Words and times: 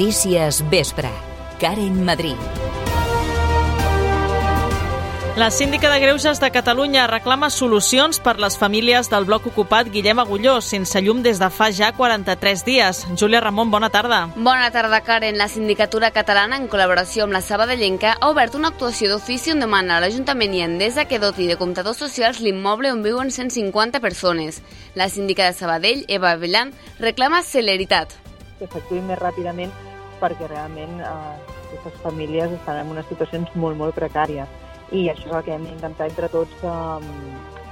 Notícies 0.00 0.64
Vespre. 0.70 1.10
Karen 1.60 2.02
Madrid. 2.02 2.34
La 5.36 5.50
síndica 5.50 5.90
de 5.92 6.00
Greuges 6.00 6.40
de 6.40 6.50
Catalunya 6.50 7.06
reclama 7.06 7.50
solucions 7.50 8.18
per 8.18 8.38
les 8.40 8.56
famílies 8.56 9.10
del 9.10 9.26
bloc 9.28 9.50
ocupat 9.50 9.90
Guillem 9.92 10.22
Agulló, 10.22 10.62
sense 10.62 11.02
llum 11.04 11.20
des 11.20 11.36
de 11.38 11.50
fa 11.52 11.68
ja 11.70 11.92
43 11.92 12.64
dies. 12.64 13.02
Júlia 13.14 13.42
Ramon, 13.44 13.70
bona 13.70 13.90
tarda. 13.90 14.30
Bona 14.36 14.70
tarda, 14.70 15.02
Karen. 15.02 15.36
La 15.36 15.50
Sindicatura 15.52 16.12
Catalana, 16.16 16.56
en 16.56 16.70
col·laboració 16.72 17.28
amb 17.28 17.36
la 17.36 17.44
Sabadellenca, 17.44 18.14
ha 18.22 18.32
obert 18.32 18.56
una 18.56 18.72
actuació 18.72 19.12
d'ofici 19.12 19.52
on 19.52 19.60
demana 19.60 19.98
a 19.98 20.00
l'Ajuntament 20.00 20.56
i 20.56 20.64
Endesa 20.64 21.04
que 21.04 21.20
doti 21.20 21.44
de 21.44 21.58
comptadors 21.60 22.00
socials 22.00 22.40
l'immoble 22.40 22.88
on 22.96 23.04
viuen 23.04 23.28
150 23.28 24.00
persones. 24.00 24.62
La 24.94 25.10
síndica 25.12 25.44
de 25.44 25.52
Sabadell, 25.52 26.06
Eva 26.08 26.32
Avellan, 26.32 26.72
reclama 26.98 27.44
celeritat. 27.44 28.16
Que 28.56 28.64
s'actuï 28.64 29.04
més 29.04 29.20
ràpidament 29.20 29.89
perquè 30.20 30.48
realment 30.50 31.00
eh, 31.00 31.36
aquestes 31.70 32.00
famílies 32.04 32.52
estan 32.58 32.82
en 32.82 32.92
unes 32.94 33.08
situacions 33.10 33.50
molt, 33.54 33.78
molt 33.80 33.96
precàries 33.96 34.48
i 34.90 35.06
això 35.10 35.28
és 35.28 35.34
el 35.38 35.44
que 35.46 35.54
hem 35.54 35.66
d'intentar 35.68 36.08
entre 36.10 36.28
tots 36.32 36.64
um, 36.66 37.04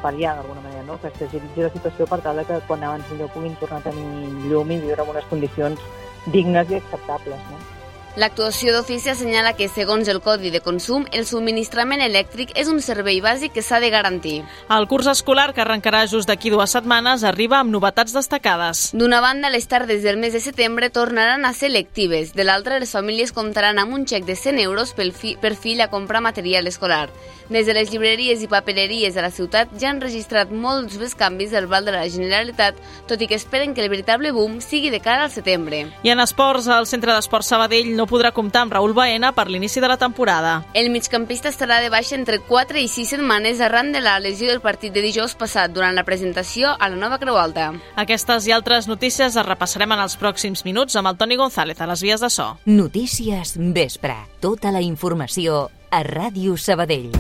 pal·liar 0.03 0.37
d'alguna 0.39 0.63
manera, 0.63 0.85
no? 0.87 0.99
que 1.03 1.11
s'agilitzi 1.17 1.65
la 1.65 1.73
situació 1.75 2.07
per 2.07 2.21
tal 2.23 2.39
que 2.47 2.61
quan 2.69 2.85
abans 2.87 3.11
millor 3.11 3.33
puguin 3.35 3.57
tornar 3.59 3.81
a 3.83 3.89
tenir 3.89 4.31
llum 4.47 4.71
i 4.71 4.79
viure 4.85 5.03
en 5.03 5.11
unes 5.17 5.27
condicions 5.33 5.83
dignes 6.31 6.71
i 6.71 6.79
acceptables. 6.79 7.51
No? 7.51 7.78
L'actuació 8.19 8.73
d'ofici 8.75 9.13
assenyala 9.13 9.53
que, 9.55 9.69
segons 9.71 10.09
el 10.11 10.19
Codi 10.19 10.51
de 10.51 10.59
Consum, 10.59 11.05
el 11.15 11.23
subministrament 11.23 12.01
elèctric 12.03 12.51
és 12.59 12.67
un 12.67 12.81
servei 12.83 13.21
bàsic 13.23 13.53
que 13.55 13.63
s'ha 13.63 13.79
de 13.79 13.93
garantir. 13.95 14.41
El 14.75 14.89
curs 14.91 15.07
escolar, 15.07 15.53
que 15.55 15.63
arrencarà 15.63 16.01
just 16.11 16.27
d'aquí 16.27 16.51
dues 16.51 16.75
setmanes, 16.75 17.23
arriba 17.23 17.61
amb 17.61 17.71
novetats 17.71 18.17
destacades. 18.17 18.89
D'una 18.91 19.21
banda, 19.23 19.53
les 19.55 19.71
tardes 19.71 20.03
del 20.03 20.19
mes 20.19 20.35
de 20.35 20.43
setembre 20.43 20.91
tornaran 20.91 21.47
a 21.47 21.53
ser 21.55 21.71
lectives. 21.71 22.33
De 22.35 22.43
l'altra, 22.43 22.81
les 22.83 22.91
famílies 22.91 23.31
comptaran 23.31 23.79
amb 23.79 23.95
un 23.95 24.03
xec 24.03 24.27
de 24.27 24.35
100 24.35 24.59
euros 24.67 24.97
pel 24.99 25.15
fi, 25.15 25.37
per 25.39 25.55
fill 25.55 25.79
a 25.81 25.91
comprar 25.95 26.19
material 26.19 26.67
escolar. 26.67 27.07
Des 27.49 27.71
de 27.71 27.73
les 27.73 27.89
llibreries 27.89 28.43
i 28.43 28.51
papereries 28.51 29.15
de 29.15 29.23
la 29.23 29.31
ciutat 29.31 29.71
ja 29.79 29.93
han 29.93 30.03
registrat 30.03 30.51
molts 30.51 30.99
més 30.99 31.15
canvis 31.15 31.55
del 31.55 31.71
val 31.71 31.87
de 31.87 31.95
la 31.95 32.03
Generalitat, 32.11 32.75
tot 33.07 33.23
i 33.23 33.31
que 33.31 33.39
esperen 33.39 33.79
que 33.79 33.87
el 33.87 33.95
veritable 33.95 34.35
boom 34.35 34.59
sigui 34.61 34.91
de 34.91 34.99
cara 35.01 35.23
al 35.25 35.33
setembre. 35.33 35.87
I 36.03 36.13
en 36.13 36.27
esports, 36.27 36.67
el 36.67 36.91
Centre 36.91 37.15
d'Esports 37.15 37.55
Sabadell 37.55 37.95
no 37.95 38.08
podrà 38.09 38.33
comptar 38.33 38.65
amb 38.65 38.75
Raül 38.75 38.95
Baena 38.97 39.31
per 39.37 39.47
l'inici 39.49 39.81
de 39.81 39.89
la 39.91 39.99
temporada. 40.01 40.65
El 40.75 40.91
migcampista 40.91 41.53
estarà 41.53 41.79
de 41.85 41.91
baixa 41.93 42.17
entre 42.17 42.41
4 42.41 42.81
i 42.81 42.89
6 42.89 43.15
setmanes 43.15 43.61
arran 43.61 43.93
de 43.93 44.03
la 44.03 44.19
lesió 44.19 44.49
del 44.51 44.63
partit 44.65 44.93
de 44.95 45.05
dijous 45.05 45.37
passat 45.39 45.73
durant 45.73 45.95
la 45.95 46.07
presentació 46.09 46.75
a 46.79 46.89
la 46.89 46.97
nova 46.97 47.21
Creu 47.23 47.39
Alta. 47.39 47.71
Aquestes 47.97 48.49
i 48.49 48.55
altres 48.57 48.89
notícies 48.89 49.37
les 49.37 49.47
repassarem 49.47 49.93
en 49.93 50.05
els 50.05 50.19
pròxims 50.19 50.65
minuts 50.65 50.97
amb 50.97 51.13
el 51.13 51.19
Toni 51.21 51.37
González 51.37 51.81
a 51.81 51.89
les 51.91 52.03
vies 52.03 52.21
de 52.25 52.31
so. 52.31 52.55
Notícies 52.67 53.57
Vespre. 53.59 54.17
Tota 54.41 54.73
la 54.73 54.83
informació 54.83 55.69
a 55.91 56.03
Ràdio 56.05 56.57
Sabadell. 56.57 57.13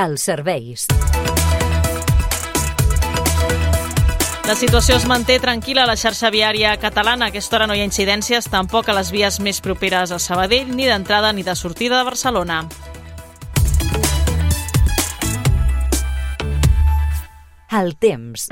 Els 0.00 0.22
serveis. 0.24 0.86
La 4.50 4.56
situació 4.58 4.96
es 4.98 5.04
manté 5.06 5.36
tranquil·la 5.38 5.84
a 5.84 5.86
la 5.86 5.94
xarxa 5.94 6.26
viària 6.34 6.72
catalana. 6.82 7.28
A 7.28 7.30
aquesta 7.30 7.54
hora 7.54 7.68
no 7.70 7.76
hi 7.76 7.84
ha 7.84 7.86
incidències 7.86 8.48
tampoc 8.50 8.88
a 8.90 8.96
les 8.96 9.12
vies 9.14 9.36
més 9.38 9.60
properes 9.62 10.10
a 10.10 10.18
Sabadell, 10.18 10.72
ni 10.74 10.88
d'entrada 10.90 11.30
ni 11.30 11.46
de 11.46 11.54
sortida 11.54 12.00
de 12.00 12.08
Barcelona. 12.08 12.64
El 17.78 17.94
temps. 18.02 18.50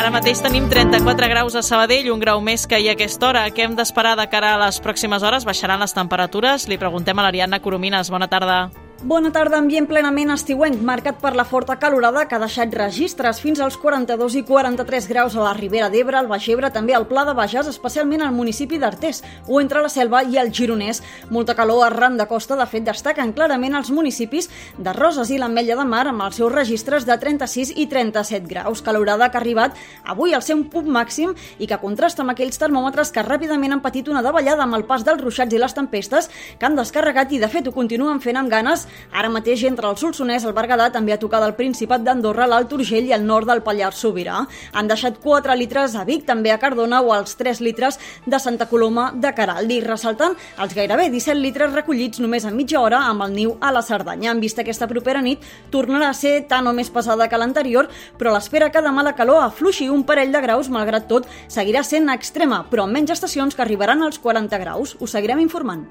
Ara 0.00 0.08
mateix 0.08 0.38
tenim 0.40 0.64
34 0.64 1.26
graus 1.28 1.52
a 1.52 1.60
Sabadell, 1.60 2.06
un 2.08 2.22
grau 2.22 2.40
més 2.40 2.62
que 2.64 2.78
ahir 2.78 2.88
a 2.88 2.94
aquesta 2.96 3.26
hora. 3.28 3.42
Què 3.52 3.66
hem 3.66 3.74
d'esperar 3.76 4.14
de 4.16 4.24
cara 4.32 4.54
a 4.54 4.60
les 4.62 4.80
pròximes 4.80 5.20
hores? 5.20 5.44
Baixaran 5.44 5.84
les 5.84 5.92
temperatures? 5.92 6.64
Li 6.72 6.80
preguntem 6.80 7.20
a 7.20 7.26
l'Ariadna 7.26 7.60
Coromines. 7.60 8.08
Bona 8.08 8.30
tarda. 8.32 8.70
Bona 9.00 9.30
tarda, 9.32 9.56
ambient 9.56 9.86
plenament 9.88 10.28
estiuenc, 10.34 10.82
marcat 10.84 11.16
per 11.22 11.30
la 11.32 11.46
forta 11.48 11.78
calorada 11.80 12.26
que 12.28 12.34
ha 12.36 12.40
deixat 12.42 12.74
registres 12.76 13.38
fins 13.40 13.62
als 13.64 13.78
42 13.80 14.34
i 14.36 14.42
43 14.44 15.06
graus 15.08 15.36
a 15.38 15.40
la 15.40 15.54
Ribera 15.56 15.86
d'Ebre, 15.88 16.18
al 16.18 16.26
Baix 16.28 16.50
Ebre, 16.52 16.68
també 16.68 16.92
al 16.92 17.06
Pla 17.08 17.22
de 17.24 17.32
Bages, 17.32 17.70
especialment 17.70 18.20
al 18.20 18.34
municipi 18.36 18.76
d'Artés, 18.76 19.22
o 19.48 19.62
entre 19.62 19.80
la 19.80 19.88
Selva 19.88 20.20
i 20.28 20.36
el 20.36 20.52
Gironès. 20.52 21.00
Molta 21.30 21.54
calor 21.56 21.86
arran 21.86 22.18
de 22.18 22.26
costa, 22.28 22.58
de 22.60 22.66
fet, 22.68 22.84
destaquen 22.84 23.32
clarament 23.32 23.78
els 23.78 23.88
municipis 23.88 24.50
de 24.76 24.92
Roses 24.92 25.32
i 25.32 25.40
l'Ametlla 25.40 25.80
de 25.80 25.88
Mar 25.88 26.02
amb 26.12 26.26
els 26.26 26.36
seus 26.36 26.52
registres 26.52 27.08
de 27.08 27.16
36 27.16 27.72
i 27.80 27.88
37 27.88 28.52
graus. 28.52 28.84
Calorada 28.84 29.30
que 29.30 29.40
ha 29.40 29.40
arribat 29.40 29.80
avui 30.04 30.36
al 30.36 30.44
seu 30.44 30.60
punt 30.68 30.92
màxim 30.92 31.32
i 31.56 31.70
que 31.70 31.80
contrasta 31.80 32.20
amb 32.20 32.34
aquells 32.34 32.60
termòmetres 32.60 33.16
que 33.16 33.24
ràpidament 33.24 33.78
han 33.78 33.80
patit 33.80 34.12
una 34.12 34.20
davallada 34.20 34.68
amb 34.68 34.76
el 34.76 34.84
pas 34.84 35.08
dels 35.08 35.24
ruixats 35.24 35.56
i 35.56 35.64
les 35.64 35.78
tempestes 35.80 36.28
que 36.60 36.68
han 36.68 36.76
descarregat 36.76 37.32
i, 37.32 37.40
de 37.40 37.48
fet, 37.48 37.64
ho 37.64 37.72
continuen 37.72 38.20
fent 38.20 38.36
amb 38.36 38.52
ganes 38.52 38.89
Ara 39.12 39.30
mateix 39.32 39.64
entre 39.68 39.88
el 39.90 39.96
Solsonès, 40.00 40.44
el 40.46 40.54
Berguedà, 40.56 40.90
també 40.92 41.12
ha 41.12 41.18
tocat 41.20 41.44
el 41.46 41.56
Principat 41.58 42.04
d'Andorra, 42.06 42.46
l'Alt 42.46 42.72
Urgell 42.72 43.08
i 43.10 43.14
el 43.16 43.26
nord 43.26 43.48
del 43.50 43.62
Pallars 43.66 44.00
Sobirà. 44.04 44.44
Han 44.72 44.90
deixat 44.90 45.18
4 45.22 45.56
litres 45.58 45.96
a 45.96 46.04
Vic, 46.04 46.24
també 46.26 46.52
a 46.52 46.58
Cardona 46.62 47.00
o 47.02 47.14
els 47.14 47.36
3 47.36 47.60
litres 47.64 47.98
de 48.26 48.38
Santa 48.38 48.68
Coloma 48.70 49.10
de 49.14 49.32
Caraldi, 49.34 49.80
ressaltant 49.84 50.36
els 50.60 50.74
gairebé 50.76 51.08
17 51.10 51.38
litres 51.40 51.74
recollits 51.74 52.20
només 52.20 52.46
a 52.46 52.54
mitja 52.54 52.80
hora 52.80 53.02
amb 53.08 53.26
el 53.26 53.34
niu 53.34 53.56
a 53.60 53.72
la 53.74 53.82
Cerdanya. 53.82 54.30
En 54.30 54.40
vista 54.40 54.62
aquesta 54.62 54.88
propera 54.90 55.22
nit, 55.22 55.42
tornarà 55.70 56.10
a 56.10 56.16
ser 56.16 56.46
tan 56.48 56.66
o 56.66 56.74
més 56.76 56.90
pesada 56.90 57.28
que 57.28 57.40
l'anterior, 57.40 57.90
però 58.18 58.34
l'espera 58.34 58.70
que 58.70 58.84
demà 58.84 59.04
la 59.06 59.16
calor 59.18 59.42
afluixi 59.44 59.90
un 59.90 60.04
parell 60.04 60.32
de 60.32 60.40
graus, 60.44 60.70
malgrat 60.70 61.08
tot, 61.10 61.28
seguirà 61.48 61.82
sent 61.84 62.08
extrema, 62.12 62.64
però 62.70 62.86
amb 62.86 62.98
menys 62.98 63.16
estacions 63.16 63.56
que 63.56 63.66
arribaran 63.66 64.02
als 64.02 64.18
40 64.18 64.58
graus. 64.62 64.96
Us 65.00 65.16
seguirem 65.16 65.42
informant. 65.42 65.88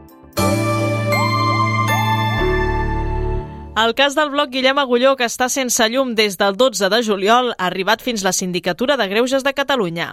El 3.79 3.93
cas 3.95 4.15
del 4.15 4.31
bloc 4.33 4.49
Guillem 4.51 4.79
Agulló, 4.81 5.13
que 5.15 5.27
està 5.29 5.47
sense 5.47 5.85
llum 5.93 6.09
des 6.17 6.35
del 6.41 6.57
12 6.59 6.89
de 6.91 6.99
juliol, 7.07 7.53
ha 7.53 7.69
arribat 7.69 8.01
fins 8.03 8.25
la 8.27 8.33
Sindicatura 8.35 8.97
de 8.99 9.07
Greuges 9.07 9.45
de 9.45 9.53
Catalunya. 9.55 10.07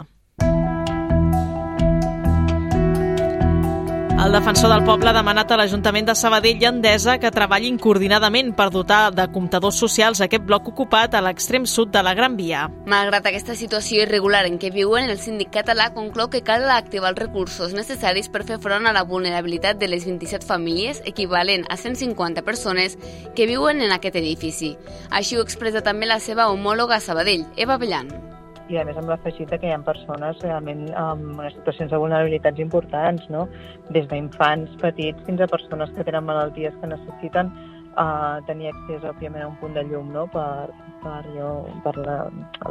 El 4.16 4.32
defensor 4.32 4.70
del 4.72 4.82
poble 4.82 5.10
ha 5.10 5.12
demanat 5.12 5.50
a 5.52 5.58
l'Ajuntament 5.60 6.06
de 6.08 6.14
Sabadell 6.16 6.62
i 6.62 6.66
Endesa 6.66 7.18
que 7.20 7.28
treballin 7.30 7.76
coordinadament 7.76 8.54
per 8.56 8.70
dotar 8.72 9.10
de 9.12 9.26
comptadors 9.34 9.76
socials 9.76 10.22
aquest 10.24 10.46
bloc 10.48 10.70
ocupat 10.70 11.12
a 11.14 11.20
l'extrem 11.20 11.66
sud 11.68 11.90
de 11.92 12.00
la 12.02 12.14
Gran 12.16 12.38
Via. 12.38 12.62
Malgrat 12.88 13.28
aquesta 13.28 13.54
situació 13.54 14.06
irregular 14.06 14.46
en 14.48 14.56
què 14.58 14.70
viuen, 14.72 15.10
el 15.12 15.20
síndic 15.20 15.52
català 15.58 15.90
conclou 15.92 16.30
que 16.32 16.40
cal 16.46 16.64
activar 16.72 17.12
els 17.12 17.20
recursos 17.20 17.74
necessaris 17.76 18.30
per 18.32 18.46
fer 18.48 18.56
front 18.58 18.88
a 18.88 18.94
la 18.96 19.04
vulnerabilitat 19.04 19.76
de 19.76 19.90
les 19.92 20.08
27 20.08 20.48
famílies, 20.48 21.02
equivalent 21.04 21.68
a 21.68 21.76
150 21.76 22.40
persones, 22.42 22.96
que 23.36 23.46
viuen 23.46 23.84
en 23.84 23.92
aquest 23.92 24.16
edifici. 24.16 24.78
Així 25.10 25.36
ho 25.36 25.44
expressa 25.44 25.84
també 25.84 26.08
la 26.08 26.22
seva 26.24 26.48
homòloga 26.48 26.96
a 26.96 27.04
Sabadell, 27.04 27.44
Eva 27.54 27.76
Bellan 27.76 28.35
i 28.68 28.78
a 28.80 28.84
més 28.86 28.96
amb 28.98 29.10
l'afegit 29.12 29.52
que 29.52 29.68
hi 29.68 29.72
ha 29.74 29.78
persones 29.86 30.40
realment 30.42 30.88
amb 30.98 31.38
unes 31.38 31.54
situacions 31.58 31.92
de 31.92 32.00
vulnerabilitats 32.02 32.62
importants, 32.62 33.28
no? 33.30 33.46
des 33.94 34.08
d'infants 34.10 34.74
petits 34.82 35.22
fins 35.28 35.40
a 35.40 35.50
persones 35.50 35.92
que 35.94 36.06
tenen 36.06 36.26
malalties 36.26 36.74
que 36.80 36.90
necessiten 36.90 37.52
uh, 37.96 38.42
tenir 38.48 38.72
accés, 38.72 39.04
òbviament, 39.04 39.44
a 39.44 39.50
un 39.52 39.56
punt 39.60 39.76
de 39.76 39.84
llum 39.86 40.10
no? 40.14 40.26
per, 40.32 40.70
per, 41.04 41.20
allò, 41.20 41.52
per 41.84 41.94
la, 42.00 42.16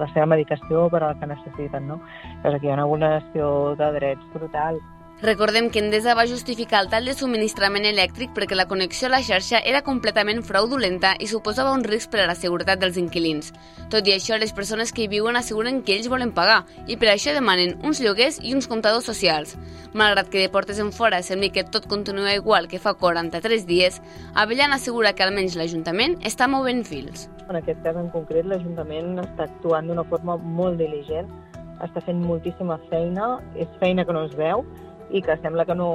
la 0.02 0.10
seva 0.14 0.28
medicació 0.34 0.90
per 0.94 1.04
al 1.04 1.16
que 1.22 1.32
necessiten. 1.32 1.88
No? 1.92 2.02
Llavors 2.42 2.60
aquí 2.60 2.70
hi 2.70 2.74
ha 2.74 2.80
una 2.80 2.90
vulneració 2.92 3.48
de 3.80 3.92
drets 4.00 4.36
brutal. 4.36 4.82
Recordem 5.22 5.70
que 5.72 5.80
Endesa 5.80 6.14
va 6.14 6.26
justificar 6.28 6.82
el 6.84 6.90
tall 6.92 7.06
de 7.08 7.14
subministrament 7.16 7.86
elèctric 7.88 8.34
perquè 8.36 8.56
la 8.58 8.66
connexió 8.68 9.08
a 9.08 9.14
la 9.14 9.22
xarxa 9.24 9.62
era 9.64 9.80
completament 9.82 10.42
fraudulenta 10.44 11.14
i 11.24 11.30
suposava 11.32 11.72
un 11.72 11.86
risc 11.88 12.10
per 12.12 12.20
a 12.20 12.26
la 12.28 12.36
seguretat 12.36 12.82
dels 12.82 12.98
inquilins. 13.00 13.54
Tot 13.90 14.10
i 14.10 14.12
això, 14.12 14.36
les 14.36 14.52
persones 14.52 14.92
que 14.92 15.06
hi 15.06 15.08
viuen 15.08 15.40
asseguren 15.40 15.80
que 15.88 15.96
ells 15.96 16.10
volen 16.12 16.34
pagar 16.36 16.66
i 16.92 16.98
per 17.00 17.14
això 17.14 17.32
demanen 17.32 17.78
uns 17.88 18.02
lloguers 18.04 18.42
i 18.44 18.52
uns 18.58 18.68
comptadors 18.68 19.08
socials. 19.08 19.56
Malgrat 19.94 20.28
que 20.28 20.42
de 20.44 20.50
portes 20.52 20.82
en 20.84 20.92
fora 20.92 21.22
sembli 21.24 21.50
que 21.56 21.64
tot 21.64 21.88
continua 21.88 22.36
igual 22.36 22.68
que 22.68 22.82
fa 22.84 22.94
43 23.00 23.64
dies, 23.70 24.02
Avellan 24.34 24.76
assegura 24.76 25.14
que 25.16 25.24
almenys 25.24 25.56
l'Ajuntament 25.56 26.18
està 26.28 26.50
movent 26.52 26.84
fils. 26.84 27.30
En 27.48 27.56
aquest 27.56 27.80
cas 27.88 27.96
en 27.96 28.12
concret, 28.12 28.44
l'Ajuntament 28.52 29.16
està 29.24 29.48
actuant 29.48 29.88
d'una 29.88 30.04
forma 30.12 30.36
molt 30.36 30.76
diligent, 30.84 31.32
està 31.80 32.04
fent 32.04 32.20
moltíssima 32.20 32.76
feina, 32.90 33.38
és 33.56 33.72
feina 33.80 34.04
que 34.04 34.16
no 34.16 34.26
es 34.28 34.36
veu, 34.36 34.66
i 35.10 35.22
que 35.22 35.38
sembla 35.42 35.66
que 35.66 35.76
no, 35.76 35.90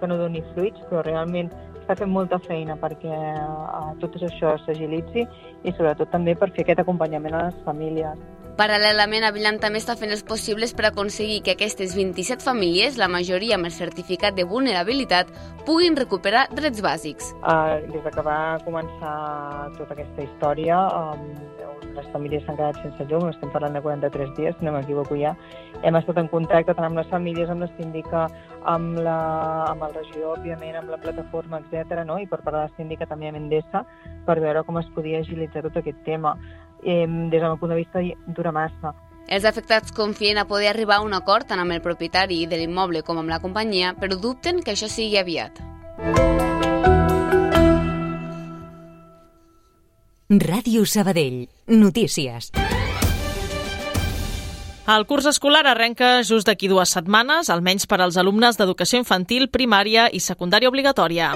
que 0.00 0.08
no 0.08 0.18
doni 0.20 0.42
fruits, 0.54 0.80
però 0.90 1.02
realment 1.04 1.50
està 1.80 1.98
fent 2.00 2.10
molta 2.10 2.38
feina 2.42 2.74
perquè 2.80 3.14
uh, 3.14 3.92
tot 4.02 4.16
això 4.18 4.56
s'agilitzi 4.64 5.22
i 5.22 5.74
sobretot 5.76 6.10
també 6.10 6.34
per 6.34 6.50
fer 6.56 6.64
aquest 6.64 6.82
acompanyament 6.82 7.36
a 7.36 7.44
les 7.46 7.60
famílies. 7.68 8.18
Paral·lelament, 8.56 9.26
Avilant 9.28 9.58
també 9.60 9.82
està 9.82 9.98
fent 10.00 10.14
els 10.14 10.22
possibles 10.24 10.70
per 10.72 10.86
aconseguir 10.88 11.42
que 11.44 11.52
aquestes 11.52 11.92
27 11.92 12.40
famílies, 12.40 12.96
la 12.96 13.08
majoria 13.12 13.58
amb 13.58 13.68
el 13.68 13.74
certificat 13.74 14.32
de 14.38 14.46
vulnerabilitat, 14.48 15.28
puguin 15.68 15.98
recuperar 15.98 16.46
drets 16.56 16.80
bàsics. 16.80 17.34
Uh, 17.42 17.84
des 17.92 18.00
de 18.00 18.14
que 18.14 18.24
va 18.24 18.56
començar 18.64 19.12
tota 19.76 19.92
aquesta 19.92 20.24
història, 20.24 20.80
um, 20.88 21.28
les 21.96 22.08
famílies 22.14 22.44
s'han 22.46 22.56
quedat 22.56 22.80
sense 22.80 23.06
llum, 23.10 23.28
estem 23.28 23.52
parlant 23.52 23.76
de 23.76 23.82
43 23.84 24.32
dies, 24.40 24.56
si 24.56 24.64
no 24.64 24.72
m'equivoco 24.72 25.20
ja. 25.20 25.34
Hem 25.84 26.00
estat 26.00 26.20
en 26.22 26.32
contacte 26.32 26.72
tant 26.72 26.88
amb 26.88 27.00
les 27.00 27.12
famílies, 27.12 27.52
amb 27.52 27.64
la 27.64 27.70
síndica, 27.76 28.26
amb, 28.72 29.00
la, 29.04 29.16
amb 29.70 29.84
el 29.84 29.96
regió, 30.00 30.32
òbviament, 30.34 30.80
amb 30.80 30.92
la 30.94 31.00
plataforma, 31.02 31.60
etc. 31.60 32.06
No? 32.08 32.16
i 32.20 32.28
per 32.28 32.40
part 32.40 32.56
de 32.56 32.62
la 32.62 32.76
síndica 32.76 33.08
també 33.08 33.28
amb 33.28 33.40
Endesa, 33.42 33.84
per 34.26 34.40
veure 34.40 34.64
com 34.64 34.80
es 34.80 34.88
podia 34.96 35.20
agilitzar 35.20 35.64
tot 35.68 35.76
aquest 35.82 36.00
tema. 36.08 36.36
Eh, 36.84 37.06
des 37.06 37.40
del 37.40 37.48
meu 37.48 37.58
punt 37.58 37.72
de 37.72 37.80
vista 37.82 38.00
dura 38.26 38.52
massa. 38.52 38.94
Els 39.26 39.44
afectats 39.44 39.90
confien 39.90 40.38
a 40.38 40.46
poder 40.46 40.68
arribar 40.70 41.00
a 41.00 41.06
un 41.06 41.14
acord 41.14 41.48
tant 41.50 41.58
amb 41.58 41.74
el 41.74 41.82
propietari 41.82 42.44
de 42.46 42.60
l'immoble 42.60 43.02
com 43.02 43.18
amb 43.18 43.32
la 43.32 43.40
companyia, 43.42 43.94
però 43.98 44.14
dubten 44.14 44.62
que 44.62 44.76
això 44.76 44.86
sigui 44.90 45.18
aviat. 45.18 45.58
Ràdio 50.30 50.86
Sabadell. 50.86 51.48
Notícies. 51.66 52.52
El 54.86 55.02
curs 55.06 55.26
escolar 55.26 55.64
arrenca 55.66 56.22
just 56.22 56.46
d'aquí 56.46 56.68
dues 56.70 56.92
setmanes, 56.94 57.50
almenys 57.50 57.88
per 57.90 57.98
als 57.98 58.18
alumnes 58.22 58.58
d'educació 58.58 59.02
infantil, 59.02 59.50
primària 59.50 60.06
i 60.14 60.22
secundària 60.22 60.70
obligatòria. 60.70 61.32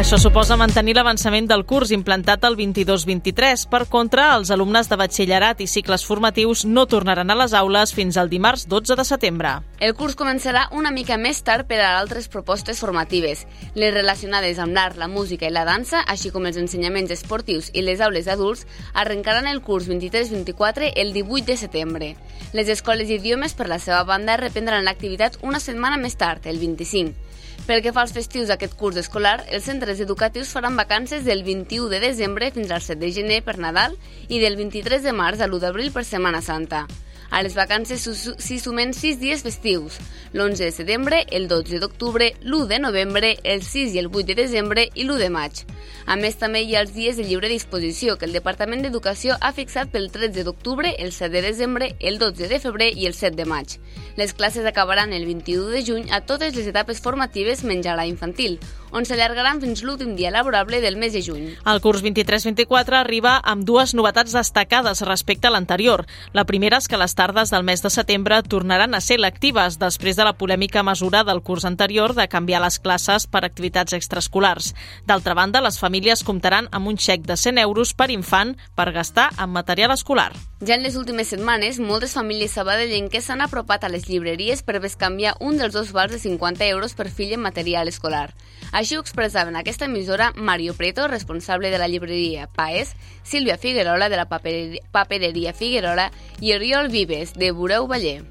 Això 0.00 0.16
suposa 0.16 0.56
mantenir 0.56 0.94
l'avançament 0.96 1.44
del 1.44 1.66
curs 1.68 1.90
implantat 1.92 2.46
el 2.48 2.54
22-23. 2.56 3.66
Per 3.68 3.82
contra, 3.92 4.30
els 4.38 4.48
alumnes 4.54 4.88
de 4.88 4.96
batxillerat 4.96 5.60
i 5.60 5.66
cicles 5.68 6.06
formatius 6.08 6.62
no 6.64 6.86
tornaran 6.88 7.28
a 7.28 7.36
les 7.36 7.52
aules 7.58 7.92
fins 7.92 8.16
al 8.16 8.30
dimarts 8.32 8.64
12 8.64 8.96
de 8.96 9.04
setembre. 9.04 9.52
El 9.76 9.92
curs 9.98 10.16
començarà 10.16 10.64
una 10.72 10.88
mica 10.88 11.20
més 11.20 11.42
tard 11.44 11.68
per 11.68 11.82
a 11.84 11.92
altres 11.98 12.30
propostes 12.32 12.80
formatives. 12.80 13.44
Les 13.76 13.92
relacionades 13.92 14.56
amb 14.58 14.72
l'art, 14.72 14.96
la 14.96 15.10
música 15.12 15.44
i 15.44 15.52
la 15.52 15.66
dansa, 15.68 16.00
així 16.08 16.32
com 16.32 16.48
els 16.48 16.56
ensenyaments 16.56 17.12
esportius 17.12 17.68
i 17.74 17.84
les 17.84 18.00
aules 18.00 18.24
d'adults, 18.24 18.64
arrencaran 18.94 19.52
el 19.52 19.60
curs 19.60 19.90
23-24 19.92 20.94
el 20.96 21.12
18 21.12 21.44
de 21.44 21.58
setembre. 21.60 22.14
Les 22.56 22.72
escoles 22.72 23.12
d'idiomes, 23.12 23.52
per 23.52 23.68
la 23.68 23.78
seva 23.78 24.00
banda, 24.08 24.40
reprendran 24.40 24.88
l'activitat 24.88 25.36
una 25.44 25.60
setmana 25.60 26.00
més 26.00 26.16
tard, 26.16 26.48
el 26.48 26.56
25. 26.56 27.28
Pel 27.66 27.82
que 27.84 27.92
fa 27.92 28.02
als 28.02 28.14
festius 28.16 28.48
d'aquest 28.50 28.74
curs 28.78 28.96
escolar, 28.98 29.44
els 29.52 29.66
centres 29.68 30.00
educatius 30.00 30.50
faran 30.54 30.78
vacances 30.78 31.26
del 31.26 31.44
21 31.46 31.90
de 31.92 32.00
desembre 32.02 32.50
fins 32.54 32.70
al 32.70 32.82
7 32.82 32.98
de 33.02 33.12
gener 33.14 33.42
per 33.46 33.58
Nadal 33.58 33.94
i 34.28 34.40
del 34.42 34.56
23 34.58 35.04
de 35.06 35.12
març 35.12 35.40
a 35.40 35.46
l'1 35.46 35.60
d'abril 35.62 35.92
per 35.94 36.04
Setmana 36.08 36.42
Santa. 36.42 36.86
A 37.30 37.42
les 37.46 37.54
vacances 37.54 38.02
s'hi 38.42 38.58
sumen 38.58 38.90
6 38.90 39.20
dies 39.20 39.44
festius, 39.46 40.00
l'11 40.34 40.64
de 40.66 40.70
setembre, 40.74 41.20
el 41.30 41.46
12 41.46 41.78
d'octubre, 41.78 42.32
l'1 42.42 42.66
de 42.66 42.78
novembre, 42.82 43.36
el 43.44 43.62
6 43.62 43.94
i 43.94 44.00
el 44.02 44.08
8 44.10 44.26
de 44.32 44.34
desembre 44.34 44.88
i 44.94 45.04
l'1 45.04 45.18
de 45.18 45.28
maig. 45.30 45.62
A 46.10 46.16
més, 46.18 46.40
també 46.40 46.64
hi 46.64 46.74
ha 46.74 46.82
els 46.82 46.90
dies 46.94 47.16
de 47.16 47.28
lliure 47.28 47.48
disposició 47.48 48.16
que 48.18 48.26
el 48.26 48.34
Departament 48.34 48.82
d'Educació 48.82 49.36
ha 49.40 49.52
fixat 49.54 49.92
pel 49.94 50.10
13 50.10 50.42
d'octubre, 50.42 50.90
el 50.98 51.12
7 51.14 51.30
de 51.36 51.42
desembre, 51.46 51.92
el 52.00 52.18
12 52.18 52.50
de 52.50 52.58
febrer 52.58 52.90
i 52.98 53.06
el 53.06 53.14
7 53.14 53.36
de 53.38 53.46
maig. 53.46 53.78
Les 54.18 54.34
classes 54.34 54.66
acabaran 54.66 55.12
el 55.12 55.26
21 55.26 55.70
de 55.70 55.84
juny 55.86 56.10
a 56.10 56.22
totes 56.26 56.56
les 56.58 56.66
etapes 56.66 57.00
formatives 57.00 57.62
menys 57.62 57.86
a 57.86 57.94
la 57.94 58.08
infantil, 58.10 58.58
on 58.92 59.06
s'allargaran 59.06 59.60
fins 59.62 59.82
l'últim 59.84 60.16
dia 60.16 60.30
laborable 60.30 60.80
del 60.80 60.96
mes 60.96 61.12
de 61.12 61.22
juny. 61.22 61.46
El 61.64 61.80
curs 61.80 62.02
23-24 62.04 62.98
arriba 62.98 63.36
amb 63.44 63.64
dues 63.68 63.94
novetats 63.94 64.34
destacades 64.36 65.02
respecte 65.06 65.48
a 65.48 65.54
l'anterior. 65.54 66.06
La 66.32 66.44
primera 66.44 66.78
és 66.78 66.88
que 66.88 67.00
les 67.00 67.14
tardes 67.14 67.50
del 67.54 67.64
mes 67.64 67.82
de 67.82 67.90
setembre 67.90 68.42
tornaran 68.42 68.94
a 68.94 69.00
ser 69.00 69.20
lectives 69.20 69.78
després 69.78 70.16
de 70.16 70.26
la 70.26 70.36
polèmica 70.36 70.82
mesura 70.82 71.24
del 71.24 71.42
curs 71.42 71.64
anterior 71.64 72.14
de 72.14 72.28
canviar 72.28 72.62
les 72.64 72.78
classes 72.78 73.26
per 73.26 73.44
activitats 73.44 73.96
extraescolars. 73.96 74.74
D'altra 75.06 75.34
banda, 75.34 75.60
les 75.60 75.78
famílies 75.78 76.24
comptaran 76.24 76.68
amb 76.70 76.88
un 76.88 76.98
xec 76.98 77.26
de 77.26 77.36
100 77.36 77.58
euros 77.64 77.94
per 77.94 78.10
infant 78.10 78.56
per 78.74 78.92
gastar 78.92 79.30
en 79.38 79.50
material 79.50 79.92
escolar. 79.94 80.32
Ja 80.60 80.74
en 80.76 80.82
les 80.84 80.96
últimes 81.00 81.30
setmanes, 81.32 81.78
moltes 81.80 82.12
famílies 82.12 82.52
sabadellenques 82.52 83.24
s'han 83.24 83.40
apropat 83.40 83.84
a 83.84 83.88
les 83.88 84.04
llibreries 84.10 84.60
per 84.62 84.76
bescanviar 84.84 85.38
un 85.40 85.56
dels 85.56 85.72
dos 85.72 85.94
vals 85.96 86.12
de 86.12 86.18
50 86.20 86.66
euros 86.68 86.92
per 86.92 87.08
fill 87.08 87.32
en 87.32 87.40
material 87.40 87.88
escolar. 87.88 88.34
Així 88.80 88.96
ho 88.96 89.00
expressaven 89.04 89.58
aquesta 89.60 89.84
emissora 89.84 90.30
Mario 90.36 90.72
Preto, 90.72 91.04
responsable 91.06 91.68
de 91.68 91.76
la 91.76 91.86
llibreria 91.86 92.46
Paes, 92.48 92.94
Sílvia 93.22 93.58
Figuerola, 93.60 94.08
de 94.08 94.16
la 94.16 94.24
papereria 94.24 95.52
Figuerola, 95.52 96.06
i 96.40 96.54
Oriol 96.54 96.88
Vives, 96.88 97.34
de 97.36 97.52
Bureu 97.52 97.84
Valler 97.90 98.22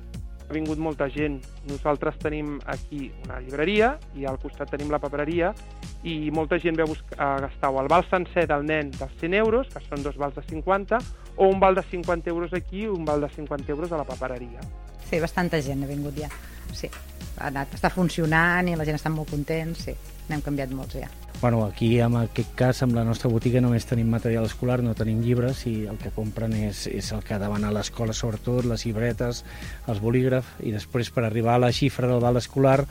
ha 0.50 0.56
vingut 0.56 0.80
molta 0.82 1.06
gent. 1.14 1.38
Nosaltres 1.70 2.18
tenim 2.18 2.56
aquí 2.66 3.12
una 3.28 3.38
llibreria 3.44 3.92
i 4.18 4.26
al 4.26 4.40
costat 4.42 4.72
tenim 4.74 4.90
la 4.90 4.98
papereria 4.98 5.54
i 6.02 6.32
molta 6.34 6.58
gent 6.58 6.80
ve 6.80 6.88
a, 6.88 6.90
buscar, 6.90 7.20
a 7.22 7.30
gastar 7.46 7.70
o 7.70 7.78
el 7.84 7.90
val 7.92 8.08
sencer 8.10 8.48
del 8.50 8.66
nen 8.66 8.90
dels 8.90 9.14
100 9.22 9.38
euros, 9.38 9.70
que 9.70 9.86
són 9.86 10.02
dos 10.02 10.18
vals 10.18 10.34
de 10.34 10.48
50, 10.50 10.98
o 11.38 11.54
un 11.54 11.62
val 11.62 11.78
de 11.78 11.86
50 11.86 12.34
euros 12.34 12.58
aquí 12.58 12.88
i 12.88 12.90
un 12.90 13.06
val 13.06 13.22
de 13.22 13.30
50 13.30 13.70
euros 13.70 13.94
a 13.94 14.02
la 14.02 14.10
papereria. 14.10 14.66
Sí, 15.06 15.22
bastanta 15.22 15.62
gent 15.62 15.86
ha 15.86 15.94
vingut 15.94 16.18
ja. 16.18 16.34
Sí, 16.74 16.90
ha 17.38 17.52
anat, 17.54 17.78
està 17.78 17.94
funcionant 17.94 18.66
i 18.66 18.74
la 18.74 18.90
gent 18.90 18.98
està 18.98 19.14
molt 19.14 19.30
content, 19.30 19.78
sí, 19.78 19.94
n'hem 20.30 20.46
canviat 20.46 20.72
molts 20.76 20.96
ja. 21.00 21.10
Bueno, 21.40 21.64
aquí 21.64 22.02
en 22.04 22.18
aquest 22.20 22.50
cas, 22.60 22.82
amb 22.84 22.98
la 22.98 23.06
nostra 23.08 23.30
botiga 23.32 23.62
només 23.64 23.86
tenim 23.88 24.10
material 24.12 24.44
escolar, 24.50 24.82
no 24.84 24.92
tenim 24.92 25.22
llibres 25.24 25.62
i 25.72 25.86
el 25.88 25.96
que 26.02 26.12
compren 26.12 26.52
és, 26.58 26.82
és 26.92 27.14
el 27.16 27.24
que 27.24 27.38
ha 27.38 27.40
a 27.40 27.72
l'escola, 27.72 28.14
sobretot, 28.14 28.66
les 28.68 28.84
llibretes, 28.86 29.46
els 29.88 30.02
bolígrafs, 30.04 30.60
i 30.68 30.74
després 30.76 31.12
per 31.16 31.24
arribar 31.24 31.56
a 31.56 31.64
la 31.64 31.72
xifra 31.72 32.12
del 32.12 32.20
val 32.20 32.38
escolar, 32.38 32.84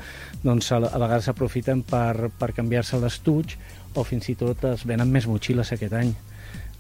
doncs 0.43 0.73
a, 0.73 0.81
a 0.81 0.99
vegades 0.99 1.29
s'aprofiten 1.29 1.85
per, 1.85 2.31
per 2.41 2.55
canviar-se 2.57 2.97
l'estuig 3.03 3.59
o 3.95 4.05
fins 4.05 4.33
i 4.33 4.39
tot 4.41 4.65
es 4.73 4.87
venen 4.89 5.13
més 5.13 5.29
motxilles 5.29 5.77
aquest 5.77 5.93
any. 5.93 6.15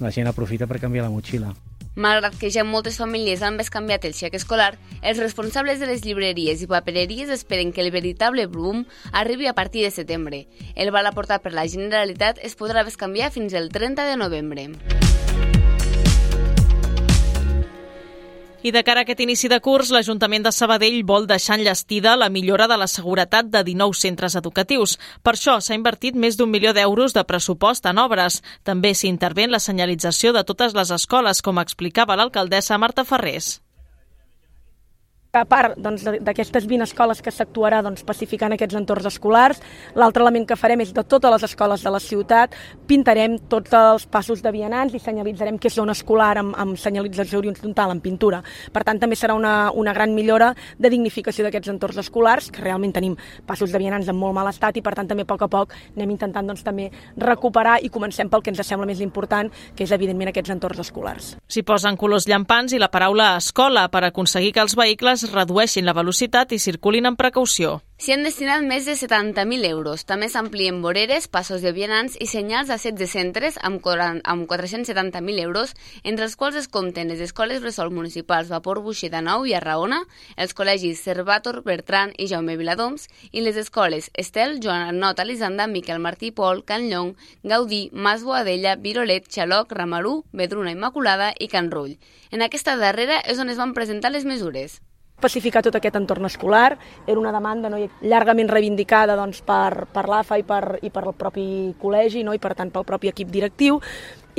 La 0.00 0.14
gent 0.14 0.30
aprofita 0.30 0.66
per 0.66 0.80
canviar 0.80 1.04
la 1.04 1.12
motxilla. 1.12 1.52
Malgrat 1.98 2.36
que 2.38 2.52
ja 2.54 2.62
moltes 2.62 2.94
famílies 3.00 3.40
han 3.42 3.56
bescanviat 3.58 4.04
el 4.06 4.12
xec 4.14 4.36
escolar, 4.38 4.76
els 5.02 5.18
responsables 5.18 5.80
de 5.82 5.88
les 5.90 6.04
llibreries 6.06 6.62
i 6.62 6.68
papereries 6.70 7.32
esperen 7.34 7.72
que 7.74 7.82
el 7.82 7.90
veritable 7.90 8.46
boom 8.46 8.84
arribi 9.10 9.50
a 9.50 9.56
partir 9.58 9.82
de 9.82 9.90
setembre. 9.90 10.44
El 10.76 10.92
val 10.94 11.10
aportat 11.10 11.42
per 11.42 11.56
la 11.58 11.66
Generalitat 11.66 12.38
es 12.38 12.54
podrà 12.54 12.86
bescanviar 12.86 13.32
fins 13.34 13.58
el 13.58 13.66
30 13.74 14.06
de 14.12 14.16
novembre. 14.22 14.68
I 18.60 18.72
de 18.72 18.80
cara 18.82 19.04
a 19.04 19.06
aquest 19.06 19.20
inici 19.22 19.46
de 19.46 19.60
curs, 19.62 19.92
l'Ajuntament 19.94 20.42
de 20.42 20.50
Sabadell 20.50 21.04
vol 21.06 21.28
deixar 21.30 21.60
enllestida 21.60 22.16
la 22.18 22.26
millora 22.28 22.66
de 22.66 22.78
la 22.80 22.88
seguretat 22.90 23.52
de 23.52 23.62
19 23.68 23.94
centres 23.94 24.34
educatius. 24.34 24.96
Per 25.22 25.36
això 25.36 25.60
s'ha 25.62 25.78
invertit 25.78 26.18
més 26.18 26.36
d'un 26.36 26.50
milió 26.50 26.74
d'euros 26.74 27.14
de 27.14 27.22
pressupost 27.22 27.86
en 27.86 28.02
obres. 28.02 28.42
També 28.66 28.94
s'hi 28.94 29.12
intervé 29.14 29.46
en 29.46 29.54
la 29.54 29.62
senyalització 29.62 30.34
de 30.34 30.42
totes 30.42 30.74
les 30.74 30.90
escoles, 30.90 31.38
com 31.40 31.62
explicava 31.62 32.18
l'alcaldessa 32.18 32.82
Marta 32.82 33.06
Ferrés 33.06 33.60
a 35.36 35.44
part 35.44 35.76
doncs, 35.76 36.06
d'aquestes 36.24 36.64
20 36.64 36.86
escoles 36.86 37.18
que 37.20 37.28
s'actuarà 37.28 37.82
doncs, 37.84 38.00
pacificant 38.08 38.54
aquests 38.54 38.78
entorns 38.78 39.04
escolars, 39.10 39.58
l'altre 39.92 40.22
element 40.24 40.46
que 40.48 40.56
farem 40.56 40.80
és 40.80 40.94
de 40.96 41.02
totes 41.04 41.30
les 41.34 41.42
escoles 41.44 41.82
de 41.84 41.90
la 41.92 42.00
ciutat, 42.00 42.54
pintarem 42.88 43.36
tots 43.52 43.74
els 43.76 44.06
passos 44.08 44.40
de 44.40 44.52
vianants 44.54 44.96
i 44.96 45.00
senyalitzarem 45.02 45.58
que 45.60 45.68
és 45.68 45.76
zona 45.76 45.92
escolar 45.92 46.30
amb, 46.40 46.56
amb 46.56 46.80
senyalització 46.80 47.42
horitzontal 47.42 47.92
en 47.92 48.00
pintura. 48.00 48.40
Per 48.72 48.82
tant, 48.88 49.02
també 49.02 49.18
serà 49.20 49.36
una, 49.36 49.68
una 49.76 49.92
gran 49.92 50.14
millora 50.16 50.54
de 50.78 50.88
dignificació 50.88 51.44
d'aquests 51.44 51.74
entorns 51.74 52.00
escolars, 52.00 52.48
que 52.48 52.64
realment 52.64 52.96
tenim 52.96 53.18
passos 53.44 53.68
de 53.68 53.82
vianants 53.84 54.08
en 54.08 54.16
molt 54.16 54.32
mal 54.32 54.48
estat 54.48 54.80
i 54.80 54.84
per 54.84 54.94
tant 54.96 55.12
també 55.12 55.26
a 55.26 55.28
poc 55.28 55.44
a 55.44 55.50
poc 55.52 55.76
anem 55.92 56.16
intentant 56.16 56.48
doncs, 56.48 56.64
també 56.64 56.88
recuperar 57.20 57.76
i 57.84 57.92
comencem 57.92 58.32
pel 58.32 58.40
que 58.40 58.54
ens 58.54 58.64
sembla 58.64 58.88
més 58.88 59.04
important, 59.04 59.52
que 59.76 59.84
és 59.84 59.92
evidentment 59.92 60.32
aquests 60.32 60.56
entorns 60.56 60.80
escolars. 60.86 61.34
S'hi 61.52 61.66
posen 61.68 62.00
colors 62.00 62.24
llampants 62.28 62.72
i 62.72 62.80
la 62.80 62.88
paraula 62.88 63.34
escola 63.36 63.90
per 63.92 64.06
aconseguir 64.08 64.54
que 64.56 64.64
els 64.64 64.76
vehicles 64.78 65.17
redueixin 65.32 65.86
la 65.86 65.94
velocitat 65.96 66.52
i 66.52 66.58
circulin 66.62 67.08
amb 67.08 67.18
precaució. 67.18 67.78
S'hi 67.98 68.12
han 68.14 68.22
destinat 68.22 68.62
més 68.62 68.84
de 68.86 68.94
70.000 68.94 69.66
euros. 69.66 70.04
També 70.06 70.28
s'amplien 70.30 70.76
voreres, 70.84 71.26
passos 71.26 71.64
de 71.66 71.72
vianants 71.74 72.14
i 72.22 72.28
senyals 72.30 72.70
a 72.70 72.76
16 72.78 73.10
centres 73.10 73.58
amb, 73.58 73.82
amb 73.88 74.46
470.000 74.46 75.42
euros, 75.42 75.74
entre 76.04 76.28
els 76.28 76.36
quals 76.38 76.60
es 76.60 76.68
compten 76.70 77.10
les 77.10 77.18
escoles 77.26 77.58
bressol 77.64 77.90
municipals 77.90 78.52
Vapor 78.54 78.78
Buixer 78.84 79.10
de 79.10 79.18
Nou 79.26 79.48
i 79.50 79.56
Arraona, 79.58 80.04
els 80.36 80.54
col·legis 80.54 81.02
Servator, 81.02 81.64
Bertran 81.66 82.14
i 82.16 82.28
Jaume 82.30 82.54
Viladoms 82.60 83.08
i 83.32 83.42
les 83.42 83.58
escoles 83.58 84.12
Estel, 84.14 84.60
Joan 84.62 84.92
Arnot, 84.92 85.18
Elisanda, 85.18 85.66
Miquel 85.66 85.98
Martí 85.98 86.30
Pol, 86.30 86.62
Can 86.64 86.86
Llong, 86.92 87.16
Gaudí, 87.42 87.88
Mas 87.92 88.22
Boadella, 88.22 88.76
Virolet, 88.76 89.26
Xaloc, 89.26 89.74
Ramarú, 89.74 90.22
Vedruna 90.30 90.70
Immaculada 90.70 91.32
i 91.38 91.50
Can 91.50 91.72
Rull. 91.72 91.98
En 92.30 92.46
aquesta 92.46 92.76
darrera 92.76 93.18
és 93.26 93.42
on 93.42 93.50
es 93.50 93.58
van 93.58 93.74
presentar 93.74 94.14
les 94.14 94.28
mesures 94.28 94.78
pacificar 95.20 95.62
tot 95.66 95.76
aquest 95.78 95.98
entorn 95.98 96.28
escolar. 96.28 96.76
Era 97.06 97.18
una 97.20 97.32
demanda 97.34 97.70
no, 97.72 97.80
llargament 98.02 98.50
reivindicada 98.50 99.16
doncs, 99.18 99.42
per, 99.46 99.86
per 99.92 100.06
l'AFA 100.08 100.38
i 100.38 100.46
per, 100.46 100.62
i 100.82 100.92
per 100.94 101.04
el 101.06 101.16
propi 101.18 101.48
col·legi 101.80 102.24
no, 102.26 102.34
i 102.36 102.42
per 102.42 102.54
tant 102.58 102.72
pel 102.74 102.86
propi 102.88 103.12
equip 103.12 103.30
directiu 103.32 103.80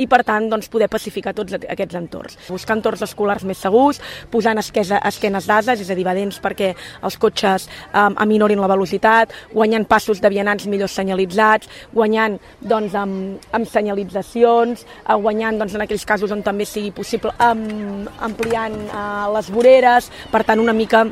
i 0.00 0.06
per 0.10 0.22
tant 0.26 0.48
doncs, 0.50 0.68
poder 0.72 0.88
pacificar 0.92 1.34
tots 1.36 1.56
aquests 1.60 1.98
entorns. 1.98 2.38
Buscar 2.48 2.78
entorns 2.78 3.04
escolars 3.06 3.44
més 3.48 3.60
segurs, 3.60 4.00
posant 4.32 4.60
esquesa, 4.62 5.00
esquenes 5.10 5.48
d'ades, 5.50 5.84
és 5.84 5.90
a 5.90 5.96
dir, 5.98 6.06
badents 6.06 6.40
perquè 6.42 6.72
els 7.06 7.18
cotxes 7.20 7.68
um, 7.92 8.16
aminorin 8.24 8.62
la 8.62 8.70
velocitat, 8.70 9.34
guanyant 9.52 9.86
passos 9.90 10.22
de 10.22 10.30
vianants 10.32 10.66
millor 10.70 10.90
senyalitzats, 10.92 11.70
guanyant 11.94 12.38
doncs, 12.60 12.96
amb, 12.98 13.50
amb 13.56 13.68
senyalitzacions, 13.68 14.86
uh, 15.06 15.18
guanyant 15.20 15.60
doncs, 15.60 15.76
en 15.76 15.86
aquells 15.86 16.06
casos 16.08 16.32
on 16.34 16.44
també 16.46 16.68
sigui 16.68 16.94
possible 16.96 17.34
um, 17.44 18.06
ampliant 18.24 18.78
uh, 18.90 19.28
les 19.36 19.50
voreres, 19.52 20.10
per 20.32 20.44
tant 20.48 20.62
una 20.62 20.76
mica 20.76 21.04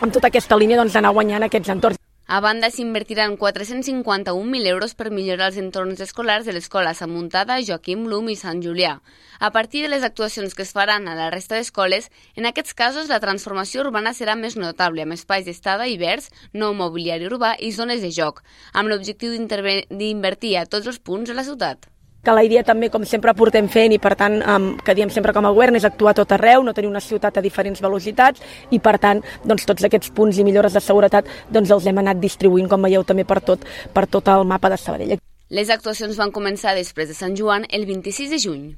amb 0.00 0.12
tota 0.12 0.30
aquesta 0.30 0.56
línia 0.56 0.80
doncs, 0.80 0.96
guanyant 0.96 1.48
aquests 1.48 1.76
entorns. 1.76 1.99
A 2.32 2.38
banda, 2.38 2.70
s'invertiran 2.70 3.32
451.000 3.36 4.68
euros 4.70 4.92
per 4.94 5.08
millorar 5.10 5.48
els 5.50 5.56
entorns 5.58 5.98
escolars 6.04 6.46
de 6.46 6.54
l'escola 6.54 6.92
Sant 6.94 7.10
Muntada, 7.10 7.56
Joaquim 7.66 8.04
Blum 8.06 8.30
i 8.30 8.36
Sant 8.38 8.62
Julià. 8.62 8.92
A 9.40 9.50
partir 9.50 9.82
de 9.82 9.90
les 9.90 10.06
actuacions 10.06 10.54
que 10.54 10.62
es 10.62 10.70
faran 10.78 11.10
a 11.10 11.18
la 11.18 11.26
resta 11.34 11.58
d'escoles, 11.58 12.06
en 12.38 12.46
aquests 12.46 12.78
casos 12.84 13.10
la 13.10 13.18
transformació 13.18 13.82
urbana 13.82 14.14
serà 14.14 14.38
més 14.38 14.54
notable, 14.54 15.02
amb 15.02 15.18
espais 15.18 15.42
d'estada 15.42 15.90
i 15.90 15.98
verds, 15.98 16.30
nou 16.54 16.70
mobiliari 16.70 17.26
urbà 17.26 17.56
i 17.58 17.74
zones 17.74 17.98
de 17.98 18.14
joc, 18.14 18.44
amb 18.78 18.94
l'objectiu 18.94 19.34
d'invertir 19.34 20.54
a 20.60 20.68
tots 20.70 20.86
els 20.86 21.02
punts 21.02 21.34
de 21.34 21.34
la 21.34 21.50
ciutat 21.50 21.90
que 22.24 22.32
la 22.36 22.44
idea 22.44 22.62
també, 22.66 22.90
com 22.92 23.04
sempre 23.08 23.34
portem 23.36 23.68
fent 23.68 23.92
i 23.96 23.98
per 24.02 24.14
tant, 24.18 24.40
um, 24.42 24.70
que 24.84 24.94
diem 24.96 25.10
sempre 25.10 25.32
com 25.36 25.46
a 25.46 25.52
govern, 25.54 25.76
és 25.76 25.86
actuar 25.88 26.14
tot 26.16 26.32
arreu, 26.36 26.62
no 26.64 26.74
tenir 26.76 26.90
una 26.90 27.00
ciutat 27.00 27.38
a 27.38 27.44
diferents 27.44 27.80
velocitats 27.80 28.40
i 28.70 28.78
per 28.78 28.98
tant, 29.00 29.22
doncs, 29.44 29.66
tots 29.68 29.84
aquests 29.88 30.10
punts 30.16 30.38
i 30.38 30.44
millores 30.44 30.72
de 30.76 30.84
seguretat 30.84 31.24
doncs, 31.50 31.70
els 31.70 31.86
hem 31.86 31.98
anat 32.02 32.20
distribuint, 32.20 32.68
com 32.68 32.82
veieu, 32.82 33.04
també 33.04 33.24
per 33.24 33.40
tot, 33.40 33.64
per 33.94 34.06
tot 34.06 34.28
el 34.28 34.44
mapa 34.44 34.70
de 34.70 34.76
Sabadell. 34.80 35.18
Les 35.50 35.70
actuacions 35.70 36.16
van 36.16 36.30
començar 36.30 36.74
després 36.76 37.08
de 37.10 37.14
Sant 37.16 37.36
Joan 37.36 37.64
el 37.74 37.86
26 37.88 38.30
de 38.30 38.38
juny. 38.38 38.76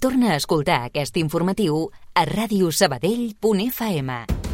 Torna 0.00 0.32
a 0.32 0.36
escoltar 0.38 0.84
aquest 0.86 1.16
informatiu 1.18 1.90
a 2.14 2.24
radiosabadell.fm. 2.26 4.49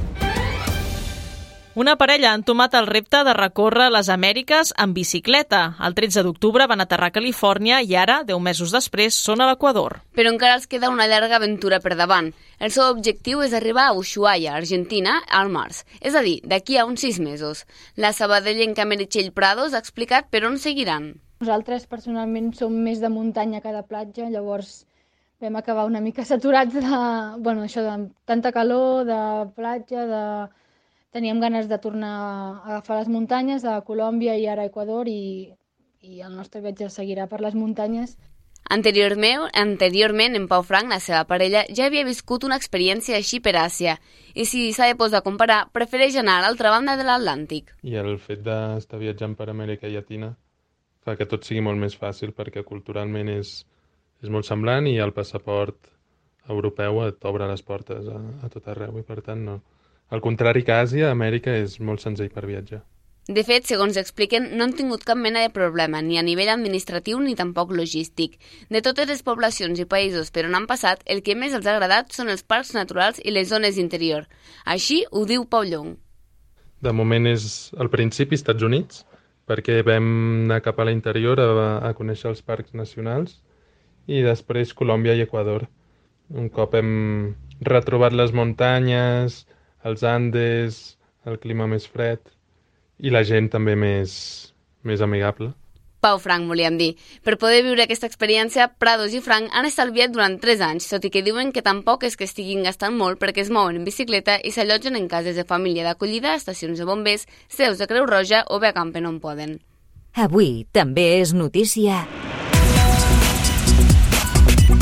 Una 1.76 1.92
parella 2.00 2.30
ha 2.32 2.36
entomat 2.38 2.72
el 2.78 2.86
repte 2.88 3.18
de 3.26 3.32
recórrer 3.36 3.90
les 3.92 4.08
Amèriques 4.08 4.70
en 4.80 4.94
bicicleta. 4.96 5.58
El 5.84 5.92
13 5.98 6.22
d'octubre 6.24 6.64
van 6.70 6.80
aterrar 6.80 7.10
a 7.10 7.14
Califòrnia 7.18 7.82
i 7.84 7.92
ara, 8.00 8.22
10 8.24 8.40
mesos 8.46 8.72
després, 8.72 9.18
són 9.26 9.44
a 9.44 9.50
l'Equador. 9.50 9.98
Però 10.16 10.32
encara 10.32 10.56
els 10.56 10.64
queda 10.72 10.88
una 10.88 11.04
llarga 11.04 11.36
aventura 11.36 11.82
per 11.84 11.92
davant. 12.00 12.32
El 12.64 12.72
seu 12.72 12.86
objectiu 12.94 13.44
és 13.44 13.52
arribar 13.52 13.90
a 13.90 14.00
Ushuaia, 14.00 14.56
Argentina, 14.56 15.18
al 15.28 15.52
març, 15.52 15.84
és 16.00 16.16
a 16.16 16.24
dir, 16.24 16.40
d'aquí 16.48 16.80
a 16.80 16.88
uns 16.88 17.04
6 17.04 17.20
mesos. 17.28 17.66
La 17.94 18.16
sabadellenca 18.16 18.88
Meritxell 18.88 19.34
Prados 19.36 19.76
ha 19.76 19.84
explicat 19.84 20.32
per 20.32 20.46
on 20.48 20.56
seguiran. 20.56 21.12
Nosaltres 21.44 21.84
personalment 21.92 22.54
som 22.56 22.72
més 22.72 23.04
de 23.04 23.12
muntanya 23.12 23.60
que 23.60 23.76
de 23.76 23.84
platja, 23.84 24.32
llavors 24.32 24.86
vam 25.44 25.60
acabar 25.60 25.84
una 25.84 26.00
mica 26.00 26.24
saturats 26.32 26.72
de, 26.72 27.00
bueno, 27.36 27.68
això 27.68 27.84
de 27.84 27.98
tanta 28.24 28.56
calor, 28.62 29.04
de 29.04 29.24
platja, 29.52 30.08
de 30.08 30.28
teníem 31.16 31.40
ganes 31.40 31.68
de 31.68 31.78
tornar 31.80 32.14
a 32.20 32.30
agafar 32.68 33.00
les 33.00 33.08
muntanyes 33.08 33.64
a 33.64 33.80
Colòmbia 33.88 34.36
i 34.36 34.44
ara 34.52 34.66
a 34.66 34.68
Equador 34.68 35.08
i, 35.08 35.48
i 36.04 36.20
el 36.20 36.34
nostre 36.36 36.60
viatge 36.60 36.90
seguirà 36.92 37.24
per 37.30 37.40
les 37.40 37.54
muntanyes. 37.56 38.18
Anteriorment, 38.68 39.46
anteriorment, 39.54 40.34
en 40.36 40.48
Pau 40.50 40.64
Frank, 40.66 40.90
la 40.90 40.98
seva 41.00 41.22
parella, 41.24 41.62
ja 41.70 41.86
havia 41.86 42.04
viscut 42.04 42.44
una 42.44 42.58
experiència 42.60 43.16
així 43.16 43.38
per 43.40 43.54
Àsia 43.56 43.94
i 44.34 44.44
si 44.44 44.64
s'ha 44.76 44.88
de 44.90 44.96
posar 44.98 45.22
a 45.22 45.24
comparar, 45.24 45.60
prefereix 45.72 46.18
anar 46.20 46.40
a 46.40 46.42
l'altra 46.44 46.72
banda 46.74 46.96
de 46.98 47.06
l'Atlàntic. 47.06 47.70
I 47.86 47.96
el 48.02 48.18
fet 48.20 48.42
d'estar 48.44 49.00
viatjant 49.00 49.38
per 49.38 49.48
Amèrica 49.52 49.88
Llatina 49.88 50.34
fa 51.06 51.14
que 51.16 51.28
tot 51.30 51.46
sigui 51.46 51.62
molt 51.62 51.80
més 51.80 51.96
fàcil 51.96 52.34
perquè 52.36 52.66
culturalment 52.66 53.30
és, 53.38 53.60
és 54.20 54.34
molt 54.34 54.44
semblant 54.50 54.90
i 54.90 54.98
el 54.98 55.14
passaport 55.16 55.88
europeu 56.50 57.06
et 57.06 57.24
obre 57.30 57.48
les 57.48 57.62
portes 57.62 58.10
a, 58.10 58.20
a 58.42 58.52
tot 58.52 58.68
arreu 58.74 58.98
i 58.98 59.06
per 59.06 59.22
tant 59.22 59.46
no, 59.46 59.60
al 60.10 60.20
contrari 60.22 60.62
que 60.66 60.74
Àsia, 60.74 61.10
Amèrica 61.10 61.54
és 61.62 61.80
molt 61.80 62.04
senzill 62.04 62.30
per 62.34 62.46
viatjar. 62.46 62.82
De 63.26 63.42
fet, 63.42 63.64
segons 63.66 63.96
expliquen, 63.98 64.52
no 64.54 64.62
han 64.62 64.72
tingut 64.78 65.02
cap 65.02 65.18
mena 65.18 65.40
de 65.42 65.50
problema, 65.50 65.98
ni 65.98 66.14
a 66.14 66.22
nivell 66.22 66.52
administratiu 66.52 67.18
ni 67.18 67.34
tampoc 67.34 67.72
logístic. 67.74 68.36
De 68.70 68.78
totes 68.86 69.08
les 69.10 69.24
poblacions 69.26 69.80
i 69.82 69.86
països 69.90 70.30
per 70.30 70.44
on 70.46 70.54
han 70.54 70.68
passat, 70.70 71.02
el 71.10 71.24
que 71.26 71.34
més 71.34 71.56
els 71.58 71.66
ha 71.66 71.74
agradat 71.74 72.14
són 72.14 72.30
els 72.30 72.46
parcs 72.46 72.70
naturals 72.76 73.18
i 73.18 73.34
les 73.34 73.48
zones 73.50 73.74
d'interior. 73.74 74.28
Així 74.64 75.00
ho 75.10 75.24
diu 75.26 75.42
Pau 75.50 75.66
Llong. 75.66 75.96
De 76.78 76.92
moment 76.94 77.26
és 77.26 77.74
al 77.74 77.90
principi 77.90 78.38
Estats 78.38 78.62
Units, 78.62 79.02
perquè 79.50 79.80
vam 79.82 80.06
anar 80.44 80.60
cap 80.62 80.78
a 80.78 80.86
l'interior 80.86 81.42
a, 81.42 81.50
a 81.82 81.92
conèixer 81.98 82.30
els 82.30 82.46
parcs 82.46 82.78
nacionals, 82.78 83.40
i 84.06 84.22
després 84.22 84.70
Colòmbia 84.70 85.18
i 85.18 85.26
Equador. 85.26 85.66
Un 86.30 86.46
cop 86.46 86.78
hem 86.78 87.34
retrobat 87.66 88.14
les 88.14 88.30
muntanyes, 88.30 89.42
els 89.86 90.02
Andes, 90.02 90.96
el 91.26 91.38
clima 91.42 91.68
més 91.70 91.86
fred 91.86 92.22
i 92.98 93.12
la 93.12 93.22
gent 93.26 93.50
també 93.52 93.76
més, 93.78 94.16
més 94.86 95.02
amigable. 95.04 95.52
Pau 96.06 96.20
Frank, 96.22 96.46
volíem 96.46 96.76
dir. 96.78 96.92
Per 97.24 97.34
poder 97.40 97.62
viure 97.66 97.82
aquesta 97.82 98.06
experiència, 98.06 98.68
Prados 98.78 99.14
i 99.16 99.22
Frank 99.24 99.50
han 99.56 99.66
estalviat 99.66 100.12
durant 100.14 100.36
3 100.42 100.62
anys, 100.68 100.86
tot 100.92 101.06
i 101.08 101.10
que 101.10 101.24
diuen 101.26 101.50
que 101.54 101.64
tampoc 101.66 102.04
és 102.06 102.18
que 102.18 102.28
estiguin 102.28 102.62
gastant 102.68 102.94
molt 102.94 103.18
perquè 103.22 103.42
es 103.42 103.50
mouen 103.50 103.80
en 103.80 103.88
bicicleta 103.88 104.36
i 104.44 104.52
s'allotgen 104.54 104.98
en 105.00 105.08
cases 105.10 105.40
de 105.40 105.48
família 105.48 105.88
d'acollida, 105.88 106.36
estacions 106.36 106.78
de 106.78 106.86
bombers, 106.86 107.26
seus 107.48 107.82
de 107.82 107.90
Creu 107.90 108.06
Roja 108.06 108.44
o 108.46 108.60
bé 108.62 108.70
acampen 108.70 109.08
on 109.08 109.18
poden. 109.24 109.58
Avui 110.14 110.64
també 110.72 111.16
és 111.18 111.34
notícia 111.34 112.04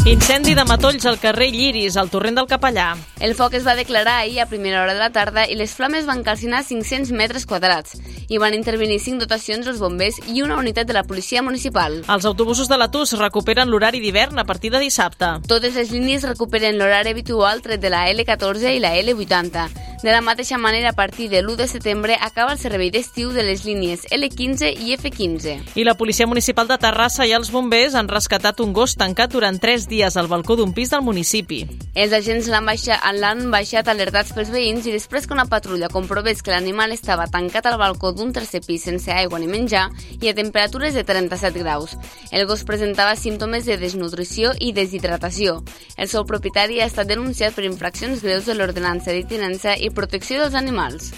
Incendi 0.04 0.52
de 0.52 0.66
matolls 0.68 1.06
al 1.08 1.16
carrer 1.16 1.46
Lliris, 1.48 1.94
al 1.96 2.10
torrent 2.12 2.36
del 2.36 2.44
Capellà. 2.44 2.90
El 3.24 3.32
foc 3.38 3.54
es 3.56 3.64
va 3.64 3.72
declarar 3.72 4.18
ahir 4.18 4.42
a 4.42 4.44
primera 4.50 4.82
hora 4.82 4.92
de 4.92 5.00
la 5.00 5.08
tarda 5.14 5.46
i 5.48 5.56
les 5.56 5.72
flames 5.72 6.04
van 6.04 6.20
calcinar 6.22 6.60
500 6.62 7.08
metres 7.16 7.46
quadrats. 7.48 7.96
i 8.28 8.38
van 8.38 8.54
intervenir 8.56 9.00
5 9.00 9.20
dotacions 9.20 9.66
dels 9.66 9.80
bombers 9.80 10.16
i 10.32 10.42
una 10.42 10.56
unitat 10.56 10.86
de 10.86 10.94
la 10.96 11.04
policia 11.04 11.42
municipal. 11.42 12.02
Els 12.08 12.24
autobusos 12.24 12.68
de 12.68 12.76
l'Atus 12.76 13.12
recuperen 13.20 13.68
l'horari 13.70 14.00
d'hivern 14.00 14.38
a 14.38 14.44
partir 14.44 14.70
de 14.72 14.80
dissabte. 14.80 15.40
Totes 15.48 15.74
les 15.74 15.90
línies 15.90 16.24
recuperen 16.24 16.78
l'horari 16.78 17.10
habitual 17.10 17.60
tret 17.62 17.80
de 17.80 17.90
la 17.90 18.06
L14 18.08 18.76
i 18.76 18.80
la 18.80 18.94
L80. 18.96 19.68
De 20.04 20.12
la 20.12 20.20
mateixa 20.20 20.58
manera, 20.58 20.90
a 20.90 20.92
partir 20.92 21.30
de 21.30 21.40
l'1 21.40 21.56
de 21.56 21.66
setembre 21.66 22.18
acaba 22.20 22.52
el 22.52 22.58
servei 22.58 22.90
d'estiu 22.92 23.30
de 23.32 23.40
les 23.40 23.62
línies 23.64 24.02
L15 24.12 24.68
i 24.84 24.92
F15. 24.98 25.54
I 25.80 25.84
la 25.88 25.94
Policia 25.96 26.26
Municipal 26.28 26.68
de 26.68 26.76
Terrassa 26.76 27.24
i 27.24 27.32
els 27.32 27.48
bombers 27.48 27.94
han 27.96 28.10
rescatat 28.12 28.60
un 28.60 28.74
gos 28.76 28.98
tancat 29.00 29.32
durant 29.32 29.56
3 29.56 29.86
dies 29.88 30.18
al 30.20 30.28
balcó 30.28 30.58
d'un 30.60 30.74
pis 30.76 30.92
del 30.92 31.00
municipi. 31.00 31.62
Els 31.96 32.12
agents 32.12 32.50
l'han 32.52 32.68
baixat, 32.68 33.00
baixat 33.48 33.88
alertats 33.88 34.34
pels 34.36 34.50
veïns 34.52 34.84
i 34.84 34.92
després 34.92 35.24
que 35.24 35.32
una 35.32 35.46
patrulla 35.48 35.88
comprovés 35.88 36.44
que 36.44 36.52
l'animal 36.52 36.92
estava 36.92 37.24
tancat 37.24 37.64
al 37.64 37.80
balcó 37.80 38.12
d'un 38.12 38.36
tercer 38.36 38.60
pis 38.60 38.84
sense 38.84 39.08
aigua 39.08 39.40
ni 39.40 39.48
menjar 39.48 39.86
i 40.20 40.28
a 40.28 40.36
temperatures 40.36 40.92
de 40.92 41.06
37 41.08 41.64
graus. 41.64 41.96
El 42.30 42.44
gos 42.44 42.66
presentava 42.68 43.16
símptomes 43.16 43.64
de 43.64 43.80
desnutrició 43.80 44.52
i 44.60 44.74
deshidratació. 44.76 45.62
El 45.96 46.12
seu 46.12 46.28
propietari 46.28 46.82
ha 46.82 46.92
estat 46.92 47.08
denunciat 47.08 47.56
per 47.56 47.64
infraccions 47.64 48.20
greus 48.20 48.44
de 48.44 48.60
l'ordenança 48.60 49.08
de 49.08 49.24
tinença 49.24 49.78
i 49.80 49.93
protecció 49.94 50.42
dels 50.42 50.58
animals. 50.58 51.12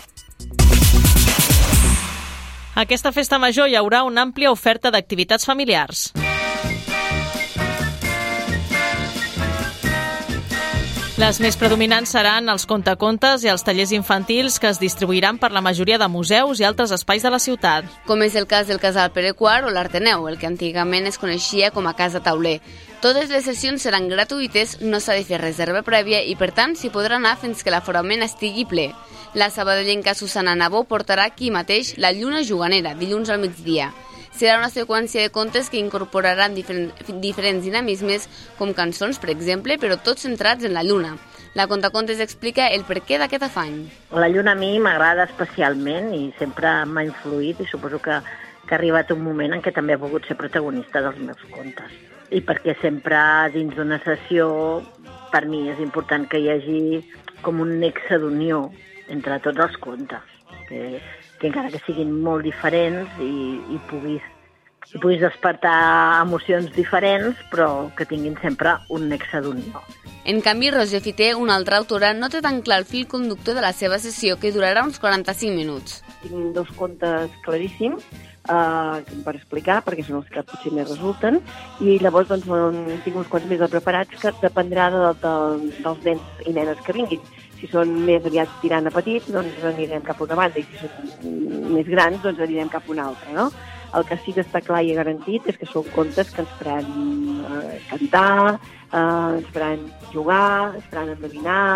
Aquesta 2.77 3.11
festa 3.17 3.41
major 3.41 3.71
hi 3.73 3.77
haurà 3.81 4.03
una 4.05 4.23
àmplia 4.29 4.53
oferta 4.53 4.93
d'activitats 4.93 5.49
familiars. 5.49 6.11
Les 11.17 11.39
més 11.41 11.55
predominants 11.57 12.11
seran 12.13 12.51
els 12.53 12.67
contacontes 12.69 13.41
i 13.41 13.49
els 13.49 13.63
tallers 13.65 13.95
infantils 13.97 14.59
que 14.61 14.69
es 14.69 14.77
distribuiran 14.77 15.39
per 15.41 15.49
la 15.49 15.63
majoria 15.65 15.97
de 15.97 16.11
museus 16.13 16.61
i 16.61 16.67
altres 16.69 16.91
espais 16.93 17.25
de 17.25 17.31
la 17.33 17.39
ciutat. 17.41 17.87
Com 18.05 18.21
és 18.21 18.35
el 18.37 18.45
cas 18.45 18.69
del 18.69 18.83
Casal 18.83 19.15
Pere 19.15 19.31
Quart 19.33 19.65
o 19.65 19.73
l'Arteneu, 19.73 20.27
el 20.29 20.37
que 20.37 20.45
antigament 20.45 21.09
es 21.09 21.17
coneixia 21.17 21.71
com 21.73 21.89
a 21.89 21.95
Casa 21.97 22.21
Tauler. 22.21 22.59
Totes 23.01 23.33
les 23.33 23.49
sessions 23.49 23.81
seran 23.81 24.11
gratuïtes, 24.13 24.83
no 24.85 25.01
s'ha 25.01 25.17
de 25.17 25.25
fer 25.25 25.41
reserva 25.41 25.81
prèvia 25.87 26.21
i, 26.21 26.37
per 26.37 26.51
tant, 26.53 26.77
s'hi 26.77 26.93
podrà 26.93 27.17
anar 27.17 27.39
fins 27.41 27.65
que 27.65 27.73
l'aforament 27.73 28.21
estigui 28.27 28.67
ple. 28.69 28.91
La 29.33 29.49
sabadellenca 29.49 30.13
Susana 30.13 30.53
Nabó 30.53 30.85
portarà 30.85 31.25
aquí 31.25 31.49
mateix 31.49 31.95
la 31.97 32.13
Lluna 32.13 32.45
Juganera, 32.45 32.93
dilluns 32.93 33.33
al 33.33 33.41
migdia 33.41 33.89
serà 34.37 34.59
una 34.61 34.71
seqüència 34.73 35.25
de 35.25 35.33
contes 35.33 35.71
que 35.73 35.81
incorporaran 35.81 36.55
diferent, 36.55 36.93
diferents 37.23 37.65
dinamismes, 37.65 38.29
com 38.59 38.75
cançons, 38.77 39.19
per 39.23 39.33
exemple, 39.33 39.79
però 39.83 39.97
tots 39.97 40.27
centrats 40.29 40.65
en 40.69 40.77
la 40.77 40.85
lluna. 40.87 41.17
La 41.57 41.67
Contacontes 41.71 42.21
explica 42.21 42.67
el 42.69 42.85
perquè 42.85 43.17
d'aquest 43.17 43.47
afany. 43.47 43.77
La 44.13 44.29
lluna 44.29 44.53
a 44.53 44.59
mi 44.61 44.75
m'agrada 44.83 45.25
especialment 45.25 46.11
i 46.13 46.27
sempre 46.37 46.73
m'ha 46.85 47.07
influït 47.07 47.63
i 47.65 47.69
suposo 47.71 47.97
que, 48.05 48.19
que 48.69 48.75
ha 48.75 48.79
arribat 48.79 49.15
un 49.15 49.23
moment 49.25 49.57
en 49.57 49.65
què 49.65 49.73
també 49.73 49.97
he 49.97 50.03
volgut 50.03 50.29
ser 50.29 50.37
protagonista 50.37 51.01
dels 51.01 51.23
meus 51.25 51.41
contes. 51.55 51.95
I 52.29 52.43
perquè 52.45 52.77
sempre 52.83 53.19
dins 53.55 53.73
d'una 53.73 54.03
sessió 54.05 54.51
per 55.33 55.47
mi 55.49 55.65
és 55.73 55.81
important 55.81 56.27
que 56.29 56.43
hi 56.43 56.51
hagi 56.53 56.83
com 57.41 57.65
un 57.65 57.79
nexe 57.81 58.21
d'unió 58.21 58.67
entre 59.09 59.39
tots 59.41 59.65
els 59.65 59.81
contes, 59.81 60.37
que 60.69 60.99
que 61.41 61.51
encara 61.51 61.73
que 61.73 61.83
siguin 61.87 62.15
molt 62.25 62.47
diferents 62.47 63.21
i, 63.21 63.61
i 63.75 63.83
puguis 63.91 64.25
i 64.95 65.01
puguis 65.03 65.19
despertar 65.21 66.23
emocions 66.23 66.71
diferents, 66.77 67.39
però 67.51 67.89
que 67.99 68.07
tinguin 68.07 68.37
sempre 68.39 68.77
un 68.95 69.09
nexe 69.11 69.41
d'unió. 69.43 69.83
En 70.27 70.41
canvi, 70.43 70.71
Roger 70.71 71.01
Fité, 71.03 71.33
una 71.35 71.57
altra 71.59 71.81
autora, 71.83 72.13
no 72.15 72.31
té 72.31 72.41
tan 72.43 72.61
clar 72.67 72.81
el 72.83 72.87
fil 72.87 73.07
conductor 73.11 73.59
de 73.59 73.65
la 73.65 73.73
seva 73.75 73.99
sessió, 74.03 74.39
que 74.39 74.55
durarà 74.55 74.85
uns 74.87 75.01
45 75.03 75.55
minuts. 75.55 76.01
Tinc 76.23 76.55
dos 76.55 76.71
contes 76.79 77.35
claríssims 77.45 78.07
eh, 78.15 79.19
per 79.27 79.35
explicar, 79.35 79.81
perquè 79.87 80.07
són 80.07 80.21
els 80.21 80.31
que 80.31 80.45
potser 80.47 80.73
més 80.75 80.89
resulten, 80.91 81.41
i 81.83 81.99
llavors 82.03 82.31
doncs, 82.31 82.47
tinc 83.05 83.21
uns 83.23 83.31
quants 83.33 83.51
més 83.51 83.63
de 83.63 83.71
preparats 83.75 84.23
que 84.23 84.35
dependrà 84.43 84.89
de, 84.95 85.03
de, 85.23 85.35
dels 85.83 86.07
nens 86.07 86.47
i 86.47 86.55
nenes 86.57 86.83
que 86.87 86.97
vinguin. 86.97 87.23
Si 87.67 87.73
són 87.75 87.91
més 88.07 88.23
aviat 88.29 88.51
tirant 88.63 88.87
a 88.87 88.93
petits, 88.95 89.27
doncs 89.35 89.65
anirem 89.67 90.05
cap 90.07 90.21
a 90.21 90.27
una 90.29 90.37
banda, 90.39 90.63
i 90.63 90.67
si 90.71 90.79
són 90.79 91.73
més 91.75 91.89
grans, 91.91 92.21
doncs 92.23 92.43
anirem 92.47 92.71
cap 92.71 92.87
a 92.87 92.93
una 92.95 93.09
altra, 93.11 93.33
no? 93.35 93.49
El 93.97 94.05
que 94.07 94.19
sí 94.23 94.35
que 94.37 94.45
està 94.45 94.61
clar 94.63 94.85
i 94.85 94.95
garantit 94.95 95.47
és 95.51 95.59
que 95.59 95.67
són 95.67 95.87
contes 95.95 96.31
que 96.31 96.45
ens 96.45 96.53
faran 96.61 96.87
eh, 96.87 97.79
cantar, 97.91 98.59
eh, 98.93 99.01
ens 99.01 99.49
faran 99.55 99.83
jugar, 100.13 100.75
ens 100.77 100.87
faran 100.93 101.17
endevinar, 101.17 101.67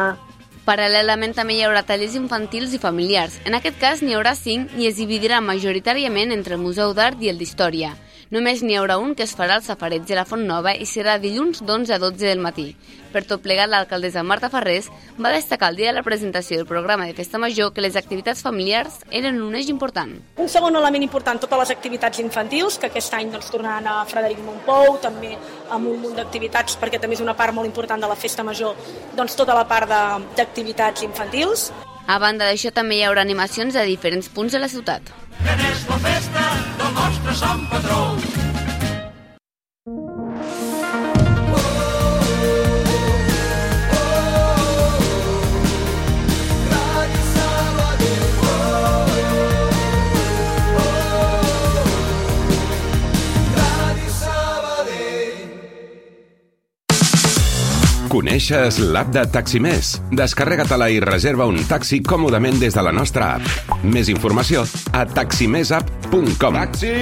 Paral·lelament 0.61 1.32
també 1.35 1.56
hi 1.56 1.64
haurà 1.66 1.80
tallers 1.82 2.12
infantils 2.14 2.75
i 2.76 2.78
familiars. 2.78 3.40
En 3.49 3.56
aquest 3.56 3.80
cas 3.80 4.04
n'hi 4.04 4.14
haurà 4.14 4.37
cinc 4.38 4.76
i 4.78 4.87
es 4.87 5.00
dividirà 5.00 5.40
majoritàriament 5.42 6.30
entre 6.37 6.54
el 6.54 6.62
Museu 6.62 6.92
d'Art 6.94 7.25
i 7.25 7.32
el 7.32 7.40
d'Història. 7.40 7.94
Només 8.30 8.60
n'hi 8.62 8.76
haurà 8.78 8.94
un 9.02 9.16
que 9.18 9.25
es 9.26 9.32
farà 9.34 9.56
al 9.58 9.62
safareig 9.66 10.04
de 10.06 10.14
la 10.14 10.22
Font 10.22 10.44
Nova 10.46 10.70
i 10.78 10.84
serà 10.87 11.16
dilluns 11.18 11.64
d'11 11.66 11.96
a 11.96 11.99
12 11.99 12.28
del 12.28 12.38
matí. 12.38 12.68
Per 13.10 13.25
tot 13.26 13.40
plegat, 13.42 13.66
l'alcaldessa 13.72 14.22
Marta 14.22 14.46
Ferrés 14.52 14.87
va 15.18 15.32
destacar 15.34 15.72
el 15.72 15.78
dia 15.80 15.88
de 15.88 15.96
la 15.96 16.04
presentació 16.06 16.60
del 16.60 16.68
programa 16.68 17.08
de 17.08 17.16
Festa 17.18 17.40
Major 17.42 17.72
que 17.75 17.82
les 17.82 17.96
activitats 17.99 18.44
familiars 18.46 19.00
eren 19.10 19.40
un 19.42 19.56
eix 19.58 19.66
important. 19.72 20.12
Un 20.38 20.52
segon 20.52 20.78
element 20.78 21.02
important, 21.02 21.40
totes 21.42 21.58
les 21.58 21.72
activitats 21.75 22.22
infantils, 22.22 22.76
que 22.78 22.87
aquest 22.87 23.16
any 23.18 23.32
doncs, 23.32 23.50
tornaran 23.50 23.88
a 23.90 24.04
Frederic 24.06 24.38
Montpou, 24.46 25.00
també 25.02 25.32
amb 25.66 25.90
un 25.90 25.99
munt 25.99 26.14
d'activitats, 26.20 26.78
perquè 26.78 27.00
també 27.02 27.18
és 27.18 27.25
una 27.25 27.34
part 27.34 27.56
molt 27.56 27.66
important 27.66 27.99
de 27.99 28.12
la 28.12 28.18
Festa 28.20 28.44
Major, 28.46 28.78
doncs 29.18 29.34
tota 29.34 29.58
la 29.58 29.66
part 29.66 29.90
d'activitats 29.90 31.02
infantils. 31.02 31.72
A 32.06 32.20
banda 32.22 32.46
d'això, 32.46 32.70
també 32.70 33.00
hi 33.00 33.02
haurà 33.10 33.26
animacions 33.26 33.75
a 33.75 33.82
diferents 33.90 34.30
punts 34.30 34.54
de 34.54 34.62
la 34.62 34.70
ciutat. 34.70 35.10
Que 35.44 35.56
és 35.70 35.85
la 35.88 35.99
festa 36.04 36.47
del 36.82 36.94
nostre 37.00 37.40
Sant 37.42 37.66
Patró. 37.73 38.50
Coneixes 58.30 58.76
l'app 58.78 59.08
de 59.10 59.25
Taximés? 59.26 59.88
Descarrega-te-la 60.14 60.87
i 60.94 61.00
reserva 61.02 61.49
un 61.50 61.56
taxi 61.66 61.99
còmodament 61.99 62.60
des 62.62 62.76
de 62.78 62.84
la 62.87 62.92
nostra 62.94 63.32
app. 63.40 63.72
Més 63.82 64.06
informació 64.06 64.62
a 64.94 65.02
taximesapp.com. 65.16 66.58
Taxi! 66.60 66.92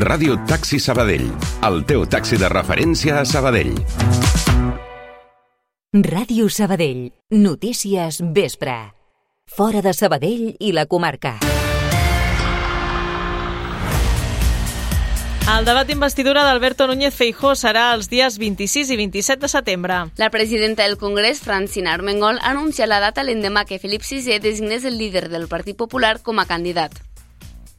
Ràdio 0.00 0.38
Taxi 0.48 0.80
Sabadell. 0.80 1.28
El 1.68 1.84
teu 1.84 2.06
taxi 2.08 2.40
de 2.40 2.48
referència 2.48 3.20
a 3.20 3.28
Sabadell. 3.28 3.76
Ràdio 6.08 6.48
Sabadell. 6.48 7.10
Notícies 7.28 8.22
vespre. 8.32 8.78
Fora 9.44 9.84
de 9.84 9.92
Sabadell 9.92 10.54
i 10.56 10.72
la 10.72 10.88
comarca. 10.88 11.36
El 15.44 15.66
debat 15.68 15.84
d'investidura 15.84 16.40
d'Alberto 16.40 16.86
Núñez 16.88 17.12
Feijó 17.12 17.50
serà 17.52 17.90
els 17.92 18.06
dies 18.08 18.38
26 18.40 18.88
i 18.94 18.96
27 18.96 19.42
de 19.42 19.50
setembre. 19.52 19.98
La 20.16 20.30
presidenta 20.32 20.86
del 20.88 20.96
Congrés, 20.96 21.42
Francina 21.44 21.92
Armengol, 21.92 22.38
ha 22.40 22.54
anunciat 22.54 22.88
la 22.88 23.02
data 23.02 23.20
l'endemà 23.22 23.66
que 23.68 23.78
Felip 23.78 24.00
VI 24.08 24.38
designés 24.40 24.86
el 24.88 24.96
líder 24.96 25.28
del 25.28 25.44
Partit 25.46 25.76
Popular 25.76 26.22
com 26.24 26.40
a 26.40 26.46
candidat. 26.48 26.96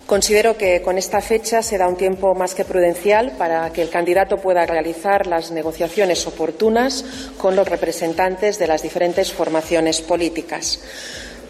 Considero 0.06 0.56
que 0.56 0.84
con 0.84 1.00
esta 1.00 1.22
fecha 1.22 1.64
se 1.64 1.80
da 1.80 1.88
un 1.88 1.98
tiempo 1.98 2.36
más 2.36 2.54
que 2.54 2.66
prudencial 2.66 3.32
para 3.40 3.74
que 3.74 3.82
el 3.82 3.90
candidato 3.90 4.38
pueda 4.38 4.68
realizar 4.68 5.26
las 5.26 5.50
negociaciones 5.50 6.28
oportunas 6.28 7.04
con 7.40 7.56
los 7.56 7.68
representantes 7.68 8.60
de 8.60 8.68
las 8.68 8.84
diferentes 8.84 9.34
formaciones 9.34 10.02
políticas. 10.02 10.80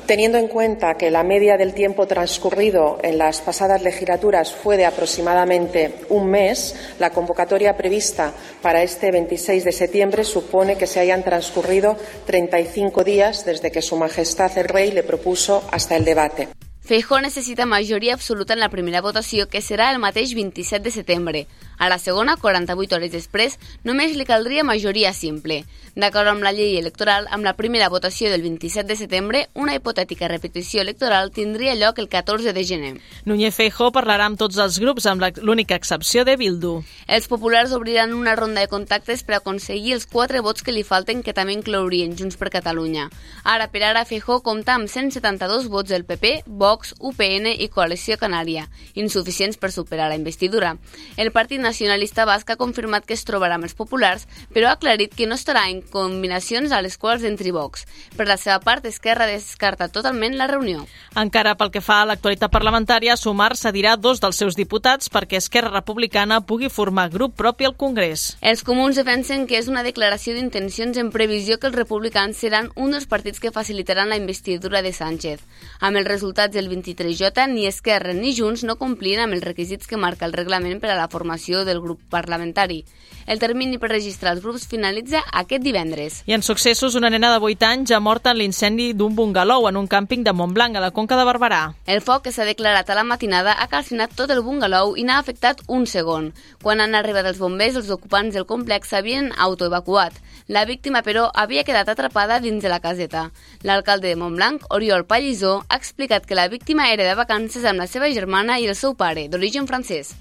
Teniendo 0.05 0.37
en 0.37 0.47
cuenta 0.47 0.97
que 0.97 1.09
la 1.09 1.23
media 1.23 1.57
del 1.57 1.73
tiempo 1.73 2.05
transcurrido 2.05 2.99
en 3.01 3.17
las 3.17 3.41
pasadas 3.41 3.81
legislaturas 3.81 4.53
fue 4.53 4.77
de 4.77 4.85
aproximadamente 4.85 5.95
un 6.09 6.29
mes, 6.29 6.75
la 6.99 7.09
convocatoria 7.09 7.75
prevista 7.75 8.31
para 8.61 8.83
este 8.83 9.09
26 9.09 9.63
de 9.63 9.71
septiembre 9.71 10.23
supone 10.23 10.77
que 10.77 10.85
se 10.85 10.99
hayan 10.99 11.23
transcurrido 11.23 11.97
35 12.27 13.03
días 13.03 13.45
desde 13.45 13.71
que 13.71 13.81
Su 13.81 13.97
Majestad 13.97 14.55
el 14.59 14.65
Rey 14.65 14.91
le 14.91 15.01
propuso 15.01 15.63
hasta 15.71 15.95
el 15.95 16.05
debate. 16.05 16.49
Feijó 16.85 17.19
necessita 17.19 17.65
majoria 17.65 18.13
absoluta 18.13 18.53
en 18.53 18.59
la 18.59 18.69
primera 18.69 19.01
votació, 19.01 19.47
que 19.49 19.57
serà 19.57 19.89
el 19.89 19.97
mateix 19.97 20.35
27 20.37 20.83
de 20.85 20.91
setembre. 20.93 21.47
A 21.77 21.89
la 21.89 21.97
segona, 21.99 22.37
48 22.37 22.95
hores 22.95 23.11
després, 23.11 23.59
només 23.83 24.15
li 24.15 24.25
caldria 24.25 24.63
majoria 24.63 25.13
simple. 25.13 25.63
D'acord 25.95 26.27
amb 26.27 26.43
la 26.43 26.51
llei 26.51 26.75
electoral, 26.75 27.27
amb 27.31 27.45
la 27.47 27.55
primera 27.55 27.87
votació 27.87 28.29
del 28.29 28.41
27 28.43 28.87
de 28.89 28.95
setembre, 28.99 29.45
una 29.53 29.75
hipotètica 29.75 30.27
repetició 30.27 30.81
electoral 30.81 31.31
tindria 31.31 31.75
lloc 31.79 31.99
el 31.99 32.09
14 32.09 32.51
de 32.51 32.63
gener. 32.67 32.93
Núñez 33.23 33.55
Feijó 33.55 33.91
parlarà 33.95 34.25
amb 34.27 34.39
tots 34.39 34.59
els 34.59 34.79
grups, 34.83 35.05
amb 35.07 35.23
l'única 35.39 35.75
excepció 35.79 36.25
de 36.27 36.35
Bildu. 36.35 36.73
Els 37.07 37.29
populars 37.31 37.71
obriran 37.71 38.13
una 38.13 38.35
ronda 38.35 38.59
de 38.59 38.67
contactes 38.67 39.23
per 39.23 39.37
aconseguir 39.37 39.93
els 39.95 40.05
quatre 40.05 40.41
vots 40.43 40.63
que 40.63 40.75
li 40.75 40.83
falten 40.83 41.23
que 41.23 41.33
també 41.33 41.55
inclourien 41.55 42.17
Junts 42.19 42.35
per 42.35 42.51
Catalunya. 42.51 43.07
Ara 43.43 43.69
per 43.71 43.85
ara 43.87 44.03
Feijó 44.03 44.41
compta 44.43 44.75
amb 44.75 44.91
172 44.91 45.69
vots 45.71 45.95
del 45.95 46.03
PP, 46.03 46.43
Vox, 46.45 46.93
UPN 46.99 47.53
i 47.55 47.69
Coalició 47.71 48.19
Canària, 48.19 48.67
insuficients 48.93 49.55
per 49.55 49.71
superar 49.71 50.09
la 50.11 50.19
investidura. 50.19 50.75
El 51.15 51.31
Partit 51.31 51.63
Nacionalista 51.65 52.25
Basc 52.29 52.53
ha 52.53 52.59
confirmat 52.61 53.05
que 53.05 53.15
es 53.17 53.25
trobarà 53.25 53.57
amb 53.57 53.65
els 53.65 53.75
populars, 53.77 54.27
però 54.53 54.69
ha 54.69 54.75
aclarit 54.77 55.15
que 55.17 55.25
no 55.25 55.35
estarà 55.35 55.65
en 55.71 55.81
combinacions 55.81 56.71
a 56.71 56.81
les 56.85 56.99
quals 57.01 57.25
entri 57.25 57.51
Vox. 57.55 57.87
Per 58.15 58.27
la 58.29 58.37
seva 58.37 58.59
part, 58.61 58.85
Esquerra 58.85 59.25
descarta 59.29 59.89
totalment 59.89 60.37
la 60.37 60.47
reunió. 60.51 60.85
Encara 61.17 61.55
pel 61.57 61.71
que 61.73 61.81
fa 61.81 62.01
a 62.03 62.09
l'actualitat 62.09 62.53
parlamentària, 62.53 63.17
Sumar 63.17 63.53
cedirà 63.57 63.95
dos 63.97 64.21
dels 64.21 64.37
seus 64.37 64.57
diputats 64.59 65.09
perquè 65.09 65.39
Esquerra 65.41 65.73
Republicana 65.73 66.41
pugui 66.45 66.69
formar 66.69 67.09
grup 67.13 67.35
propi 67.39 67.65
al 67.65 67.75
Congrés. 67.79 68.35
Els 68.41 68.63
comuns 68.67 68.99
defensen 68.99 69.47
que 69.47 69.57
és 69.57 69.69
una 69.71 69.83
declaració 69.87 70.35
d'intencions 70.35 70.97
en 71.01 71.11
previsió 71.11 71.57
que 71.59 71.71
els 71.71 71.79
republicans 71.79 72.37
seran 72.37 72.69
un 72.75 72.91
dels 72.93 73.07
partits 73.07 73.39
que 73.39 73.53
facilitaran 73.55 74.11
la 74.11 74.19
investidura 74.19 74.81
de 74.85 74.91
Sánchez. 74.93 75.41
Amb 75.79 75.97
els 76.01 76.07
resultats 76.07 76.53
del 76.53 76.69
23J, 76.69 77.47
ni 77.53 77.65
Esquerra 77.69 78.13
ni 78.13 78.35
Junts 78.35 78.65
no 78.67 78.75
complien 78.75 79.23
amb 79.23 79.37
els 79.37 79.45
requisits 79.45 79.87
que 79.87 79.97
marca 79.97 80.27
el 80.27 80.35
reglament 80.35 80.81
per 80.83 80.91
a 80.91 80.99
la 80.99 81.07
formació 81.07 81.54
del 81.63 81.79
grup 81.79 82.01
parlamentari. 82.09 82.83
El 83.25 83.39
termini 83.39 83.79
per 83.81 83.89
registrar 83.89 84.35
els 84.35 84.43
grups 84.43 84.67
finalitza 84.69 85.23
aquest 85.33 85.63
divendres. 85.65 86.19
I 86.29 86.35
en 86.35 86.43
successos, 86.45 86.93
una 86.93 87.09
nena 87.09 87.31
de 87.33 87.39
8 87.41 87.65
anys 87.65 87.93
ha 87.95 87.99
mort 87.99 88.27
en 88.29 88.37
l'incendi 88.37 88.91
d'un 88.93 89.15
bungalou 89.17 89.65
en 89.69 89.79
un 89.79 89.87
càmping 89.89 90.21
de 90.25 90.33
Montblanc, 90.33 90.75
a 90.77 90.83
la 90.83 90.91
Conca 90.91 91.17
de 91.17 91.23
Barberà. 91.25 91.61
El 91.87 92.03
foc 92.05 92.27
que 92.27 92.33
s'ha 92.35 92.45
declarat 92.45 92.89
a 92.89 92.97
la 92.99 93.03
matinada 93.03 93.55
ha 93.57 93.65
calcinat 93.71 94.13
tot 94.13 94.29
el 94.29 94.43
bungalou 94.45 94.93
i 94.95 95.05
n'ha 95.07 95.17
afectat 95.17 95.63
un 95.67 95.87
segon. 95.89 96.33
Quan 96.61 96.83
han 96.83 96.93
arribat 96.93 97.25
els 97.25 97.41
bombers, 97.41 97.79
els 97.81 97.89
ocupants 97.89 98.35
del 98.35 98.45
complex 98.45 98.93
s'havien 98.93 99.31
autoevacuat. 99.37 100.21
La 100.47 100.65
víctima, 100.69 101.01
però, 101.01 101.31
havia 101.33 101.63
quedat 101.65 101.89
atrapada 101.89 102.37
dins 102.39 102.61
de 102.61 102.69
la 102.69 102.79
caseta. 102.79 103.31
L'alcalde 103.63 104.11
de 104.11 104.19
Montblanc, 104.21 104.67
Oriol 104.69 105.07
Pallisó, 105.09 105.63
ha 105.67 105.81
explicat 105.81 106.27
que 106.29 106.37
la 106.37 106.47
víctima 106.47 106.91
era 106.93 107.09
de 107.09 107.17
vacances 107.17 107.65
amb 107.65 107.81
la 107.81 107.89
seva 107.89 108.11
germana 108.13 108.59
i 108.59 108.69
el 108.69 108.77
seu 108.77 108.93
pare, 108.93 109.25
d'origen 109.29 109.65
francès 109.65 110.13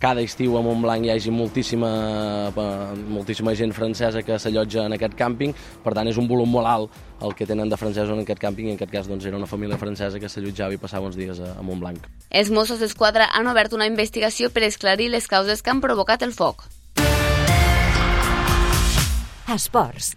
cada 0.00 0.24
estiu 0.24 0.56
a 0.56 0.62
Montblanc 0.64 1.04
hi 1.04 1.12
hagi 1.12 1.30
moltíssima, 1.30 1.90
moltíssima 3.12 3.52
gent 3.54 3.74
francesa 3.76 4.24
que 4.24 4.38
s'allotja 4.40 4.86
en 4.88 4.96
aquest 4.96 5.14
càmping, 5.18 5.52
per 5.84 5.92
tant 5.94 6.08
és 6.08 6.18
un 6.18 6.26
volum 6.30 6.48
molt 6.50 6.70
alt 6.70 6.98
el 7.20 7.36
que 7.36 7.46
tenen 7.46 7.68
de 7.68 7.76
francesos 7.76 8.16
en 8.16 8.24
aquest 8.24 8.40
càmping 8.40 8.70
i 8.70 8.72
en 8.72 8.80
aquest 8.80 8.94
cas 8.94 9.10
doncs, 9.10 9.28
era 9.28 9.36
una 9.36 9.46
família 9.50 9.76
francesa 9.78 10.18
que 10.18 10.32
s'allotjava 10.32 10.74
i 10.74 10.80
passava 10.80 11.12
uns 11.12 11.20
dies 11.20 11.38
a, 11.44 11.52
a 11.60 11.62
Montblanc. 11.62 12.08
Els 12.30 12.50
Mossos 12.50 12.80
d'Esquadra 12.80 13.28
han 13.36 13.52
obert 13.52 13.76
una 13.76 13.86
investigació 13.90 14.48
per 14.50 14.64
esclarir 14.64 15.10
les 15.12 15.28
causes 15.28 15.60
que 15.60 15.70
han 15.70 15.84
provocat 15.84 16.24
el 16.24 16.32
foc. 16.32 16.64
Esports. 19.50 20.14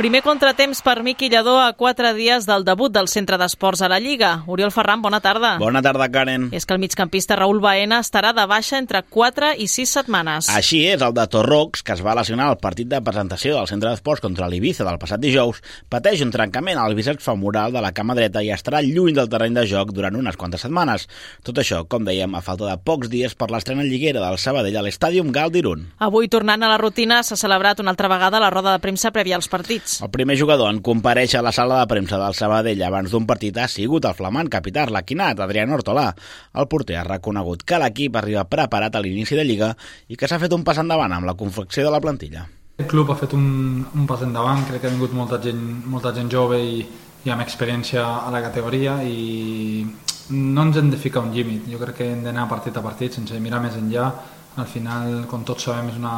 Primer 0.00 0.22
contratemps 0.24 0.78
per 0.80 1.02
Miqui 1.04 1.28
Lledó 1.28 1.58
a 1.60 1.74
quatre 1.76 2.14
dies 2.16 2.46
del 2.48 2.62
debut 2.64 2.88
del 2.88 3.04
Centre 3.12 3.36
d'Esports 3.36 3.82
a 3.84 3.88
la 3.92 3.98
Lliga. 4.00 4.30
Oriol 4.48 4.70
Ferran, 4.72 5.02
bona 5.04 5.18
tarda. 5.20 5.50
Bona 5.60 5.82
tarda, 5.84 6.06
Karen. 6.08 6.46
És 6.56 6.64
que 6.64 6.72
el 6.72 6.80
migcampista 6.80 7.36
Raül 7.36 7.58
Baena 7.60 7.98
estarà 8.00 8.30
de 8.32 8.46
baixa 8.48 8.78
entre 8.80 9.02
4 9.04 9.50
i 9.60 9.66
6 9.68 9.92
setmanes. 9.98 10.48
Així 10.56 10.80
és, 10.88 11.04
el 11.04 11.12
de 11.12 11.26
Torrox, 11.28 11.82
que 11.84 11.92
es 11.92 12.00
va 12.00 12.14
lesionar 12.16 12.46
al 12.48 12.56
partit 12.62 12.88
de 12.88 13.02
presentació 13.04 13.58
del 13.58 13.68
Centre 13.68 13.90
d'Esports 13.90 14.24
contra 14.24 14.48
l'Ibiza 14.48 14.86
del 14.88 14.96
passat 15.02 15.20
dijous, 15.20 15.60
pateix 15.92 16.24
un 16.24 16.32
trencament 16.32 16.80
al 16.80 16.96
bíceps 16.96 17.28
femoral 17.28 17.76
de 17.76 17.84
la 17.84 17.92
cama 17.92 18.16
dreta 18.16 18.40
i 18.40 18.48
estarà 18.56 18.80
lluny 18.80 19.12
del 19.20 19.28
terreny 19.28 19.60
de 19.60 19.66
joc 19.68 19.92
durant 19.92 20.16
unes 20.16 20.40
quantes 20.40 20.64
setmanes. 20.64 21.10
Tot 21.44 21.60
això, 21.60 21.82
com 21.84 22.08
dèiem, 22.08 22.32
a 22.32 22.40
falta 22.40 22.70
de 22.70 22.78
pocs 22.80 23.12
dies 23.12 23.36
per 23.36 23.50
l'estrena 23.52 23.84
lliguera 23.84 24.24
del 24.24 24.40
Sabadell 24.40 24.80
a 24.80 24.88
l'Estàdium 24.88 25.28
Gal 25.28 25.52
d'Irun. 25.52 25.84
Avui, 26.08 26.32
tornant 26.32 26.64
a 26.64 26.72
la 26.72 26.80
rutina, 26.80 27.20
s'ha 27.20 27.36
celebrat 27.36 27.84
una 27.84 27.92
altra 27.92 28.08
vegada 28.08 28.40
la 28.40 28.48
roda 28.48 28.72
de 28.72 28.80
premsa 28.80 29.12
prèvia 29.12 29.36
als 29.36 29.52
partits. 29.52 29.89
El 29.98 30.10
primer 30.14 30.36
jugador 30.38 30.70
en 30.70 30.78
comparèixer 30.84 31.40
a 31.40 31.42
la 31.44 31.52
sala 31.52 31.80
de 31.80 31.88
premsa 31.90 32.18
del 32.20 32.36
Sabadell 32.38 32.82
abans 32.86 33.10
d'un 33.10 33.26
partit 33.26 33.56
ha 33.58 33.66
sigut 33.68 34.06
el 34.06 34.14
flamant 34.14 34.48
capità 34.52 34.84
arlequinat, 34.86 35.40
Adrián 35.42 35.72
Hortolà. 35.74 36.06
El 36.54 36.68
porter 36.70 37.00
ha 37.00 37.06
reconegut 37.08 37.64
que 37.66 37.80
l'equip 37.82 38.16
arriba 38.20 38.46
preparat 38.46 38.94
a 38.94 39.02
l'inici 39.02 39.38
de 39.38 39.44
Lliga 39.48 39.72
i 40.08 40.16
que 40.20 40.30
s'ha 40.30 40.38
fet 40.38 40.54
un 40.54 40.64
pas 40.64 40.78
endavant 40.78 41.12
amb 41.16 41.26
la 41.26 41.34
confecció 41.34 41.84
de 41.86 41.90
la 41.90 42.00
plantilla. 42.00 42.46
El 42.78 42.86
club 42.88 43.10
ha 43.10 43.18
fet 43.18 43.34
un, 43.36 43.44
un 43.82 44.06
pas 44.08 44.22
endavant, 44.24 44.62
crec 44.68 44.84
que 44.84 44.88
ha 44.88 44.94
vingut 44.94 45.12
molta 45.16 45.40
gent, 45.42 45.60
molta 45.90 46.14
gent 46.16 46.30
jove 46.32 46.62
i, 46.62 46.80
i 47.26 47.34
amb 47.34 47.42
experiència 47.44 48.06
a 48.22 48.30
la 48.32 48.44
categoria 48.46 49.00
i 49.02 49.84
no 50.30 50.68
ens 50.68 50.78
hem 50.78 50.90
de 50.94 51.00
ficar 51.00 51.26
un 51.26 51.34
límit, 51.34 51.66
jo 51.68 51.80
crec 51.82 51.98
que 51.98 52.12
hem 52.14 52.22
d'anar 52.24 52.48
partit 52.48 52.76
a 52.78 52.84
partit 52.84 53.18
sense 53.18 53.40
mirar 53.42 53.60
més 53.64 53.76
enllà, 53.76 54.10
al 54.56 54.68
final, 54.70 55.24
com 55.30 55.42
tots 55.44 55.66
sabem, 55.66 55.90
és 55.90 55.98
una 55.98 56.14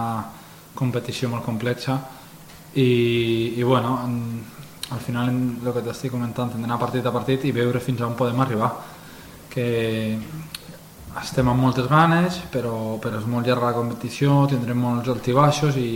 competició 0.76 1.28
molt 1.32 1.44
complexa 1.44 1.98
i, 2.74 3.54
i 3.56 3.62
bueno, 3.62 3.98
en, 4.04 4.42
al 4.92 5.00
final 5.00 5.30
el 5.32 5.72
que 5.72 5.84
t'estic 5.84 6.12
comentant, 6.12 6.52
hem 6.52 6.64
d'anar 6.64 6.80
partit 6.80 7.06
a 7.06 7.12
partit 7.14 7.44
i 7.44 7.52
veure 7.52 7.80
fins 7.80 8.00
a 8.00 8.08
on 8.08 8.16
podem 8.18 8.40
arribar 8.44 8.70
que 9.52 9.66
estem 11.20 11.48
amb 11.48 11.60
moltes 11.60 11.88
ganes 11.90 12.40
però, 12.52 12.96
però 13.02 13.20
és 13.20 13.28
molt 13.28 13.48
llarga 13.48 13.72
la 13.72 13.80
competició 13.80 14.46
tindrem 14.48 14.80
molts 14.80 15.12
altibaixos 15.12 15.76
i, 15.76 15.90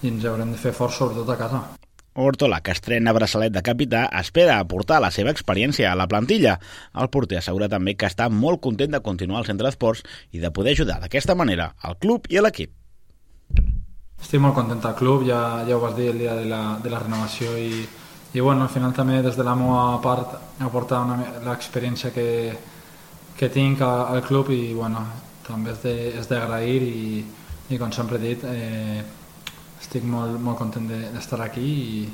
i 0.00 0.08
ens 0.08 0.24
haurem 0.24 0.54
de 0.54 0.60
fer 0.60 0.72
fort 0.76 0.96
sobretot 0.96 1.28
a 1.28 1.38
casa 1.40 1.62
Hortola, 2.20 2.58
que 2.60 2.72
estrena 2.74 3.12
braçalet 3.14 3.52
de 3.54 3.62
capità, 3.62 4.00
espera 4.18 4.58
aportar 4.58 4.98
la 5.00 5.12
seva 5.14 5.30
experiència 5.30 5.92
a 5.92 5.94
la 5.96 6.08
plantilla. 6.10 6.56
El 6.98 7.08
porter 7.14 7.38
assegura 7.38 7.70
també 7.70 7.94
que 7.94 8.10
està 8.10 8.26
molt 8.34 8.60
content 8.66 8.90
de 8.90 9.00
continuar 9.06 9.40
al 9.40 9.48
centre 9.48 9.68
d'esports 9.68 10.02
i 10.34 10.42
de 10.42 10.50
poder 10.50 10.74
ajudar 10.74 10.98
d'aquesta 11.00 11.38
manera 11.38 11.70
al 11.78 11.96
club 12.02 12.26
i 12.28 12.42
a 12.42 12.44
l'equip. 12.44 12.74
Estic 14.20 14.40
molt 14.40 14.54
content 14.54 14.84
al 14.84 14.94
club, 14.94 15.24
ja, 15.26 15.64
ja 15.66 15.76
ho 15.76 15.80
vas 15.80 15.96
dir 15.96 16.10
el 16.12 16.18
dia 16.18 16.34
de 16.36 16.44
la, 16.46 16.78
de 16.82 16.90
la 16.92 17.00
renovació 17.00 17.56
i, 17.58 17.80
i 18.32 18.40
bueno, 18.40 18.62
al 18.62 18.68
final 18.70 18.92
també 18.94 19.22
des 19.22 19.36
de 19.36 19.46
la 19.46 19.56
meva 19.58 19.98
part 20.04 20.36
aportar 20.62 21.00
l'experiència 21.46 22.12
que, 22.14 22.28
que 23.36 23.48
tinc 23.48 23.80
al 23.82 24.22
club 24.22 24.52
i 24.54 24.74
bueno, 24.74 25.02
també 25.46 25.74
és 25.74 26.28
d'agrair 26.30 26.82
i, 26.84 27.24
i 27.70 27.78
com 27.80 27.90
sempre 27.92 28.20
he 28.20 28.22
dit 28.28 28.46
eh, 28.46 29.02
estic 29.80 30.04
molt, 30.04 30.38
molt 30.38 30.60
content 30.60 30.86
d'estar 30.90 31.40
aquí 31.46 31.66
i, 31.66 32.06